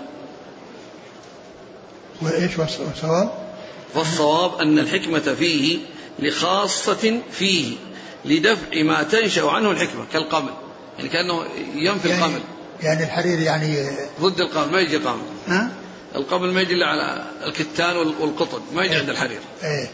[2.21, 3.31] وإيش والصواب
[3.93, 5.77] فالصواب أن الحكمة فيه
[6.19, 7.75] لخاصة فيه
[8.25, 10.53] لدفع ما تنشأ عنه الحكمة كالقمل.
[10.97, 11.45] يعني كأنه
[11.75, 12.41] ينفي يعني القمل.
[12.81, 13.87] يعني الحرير يعني
[14.21, 15.21] ضد القمل ما يجي قمل.
[15.47, 15.71] ها؟
[16.15, 19.39] القمل ما يجي إلا على الكتان والقطن ما يجي عند الحرير.
[19.63, 19.89] إيه.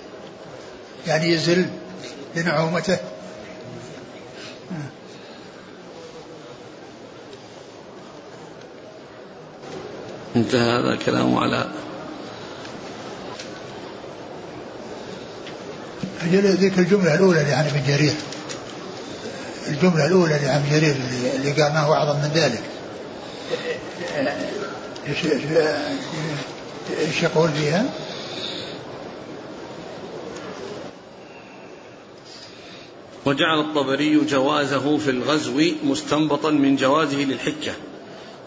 [1.07, 1.65] يعني يزل
[2.35, 2.97] لنعومته
[10.35, 11.67] انتهى هذا كلامه على
[16.21, 18.13] أجل ذيك الجملة الأولى لعن ابن جرير.
[19.67, 20.95] الجملة الأولى لعن ابن جرير
[21.35, 22.63] اللي قال ما هو أعظم من ذلك.
[26.99, 27.85] إيش يقول فيها؟
[33.25, 37.73] وجعل الطبري جوازه في الغزو مستنبطا من جوازه للحكة.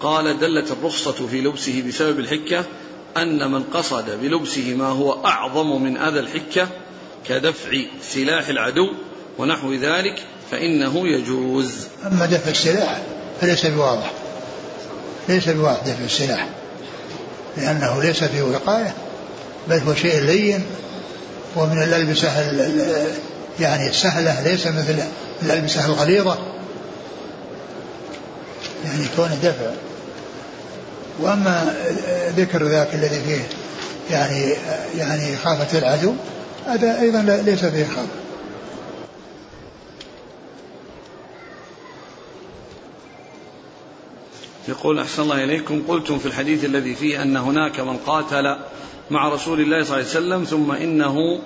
[0.00, 2.64] قال دلت الرخصة في لبسه بسبب الحكة
[3.16, 6.68] أن من قصد بلبسه ما هو أعظم من أذى الحكة
[7.28, 7.70] كدفع
[8.02, 8.88] سلاح العدو
[9.38, 11.86] ونحو ذلك فإنه يجوز.
[12.06, 13.02] أما دفع السلاح
[13.40, 14.23] فليس بواضح.
[15.28, 16.48] ليس بواضح دفع السلاح
[17.56, 18.94] لأنه ليس فيه وقاية
[19.68, 20.64] بل هو شيء لين
[21.56, 22.28] ومن الألبسة
[23.60, 24.96] يعني السهلة ليس مثل
[25.42, 26.38] الألبسة الغليظة.
[28.84, 29.70] يعني كون دفع.
[31.20, 31.74] وأما
[32.36, 33.42] ذكر ذاك الذي فيه
[34.10, 34.54] يعني
[34.98, 36.14] يعني خافة العدو
[36.66, 38.23] هذا أيضا ليس فيه خبر
[44.68, 45.82] يقول أحسن الله إليكم.
[45.88, 48.56] قلتم في الحديث الذي فيه أن هناك من قاتل
[49.10, 51.40] مع رسول الله صلى الله عليه وسلم ثم إنه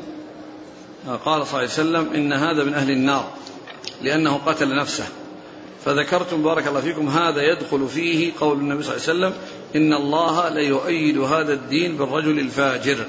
[1.24, 3.28] قال صلى الله عليه وسلم إن هذا من أهل النار
[4.02, 5.04] لأنه قتل نفسه.
[5.84, 9.32] فذكرتم بارك الله فيكم هذا يدخل فيه قول النبي صلى الله عليه وسلم
[9.76, 13.06] إن الله ليؤيد هذا الدين بالرجل الفاجر.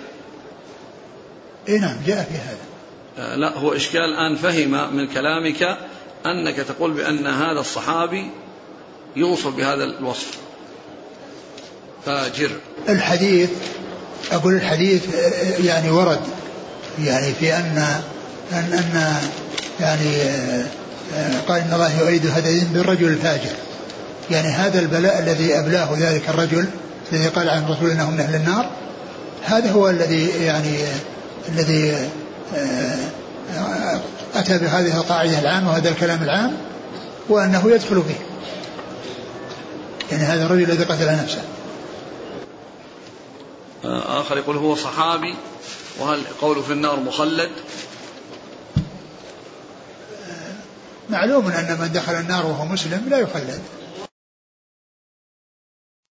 [1.70, 2.70] إي نعم جاء في هذا.
[3.18, 4.02] آه، لا هو إشكال.
[4.02, 5.78] الآن فهم من كلامك
[6.26, 8.30] أنك تقول بأن هذا الصحابي
[9.16, 10.32] يوصف بهذا الوصف.
[12.06, 12.52] فاجر.
[12.90, 13.50] الحديث
[14.32, 15.04] أقول الحديث
[15.60, 16.20] يعني ورد
[17.00, 18.02] يعني في أن
[18.52, 19.16] أن, أن
[19.80, 20.22] يعني
[21.16, 23.54] آه، قال إن الله يؤيد هذا الدين بالرجل الفاجر.
[24.32, 26.66] يعني هذا البلاء الذي أبلاه ذلك الرجل
[27.14, 28.70] الذي قال عن الرسول أنه من أهل النار
[29.46, 30.78] هذا هو الذي يعني
[31.50, 32.10] الذي
[32.56, 34.00] آه،
[34.36, 36.54] أتى بهذه القاعدة العامة وهذا الكلام العام
[37.30, 38.29] وأنه يدخل فيه.
[40.12, 41.42] يعني هذا الرجل الذي قتل نفسه.
[43.86, 45.36] آه، آخر يقول هو صحابي
[46.00, 47.52] وهل قوله في النار مخلد؟
[50.30, 50.54] آه،
[51.10, 53.62] معلوم أن من دخل النار وهو مسلم لا يخلد.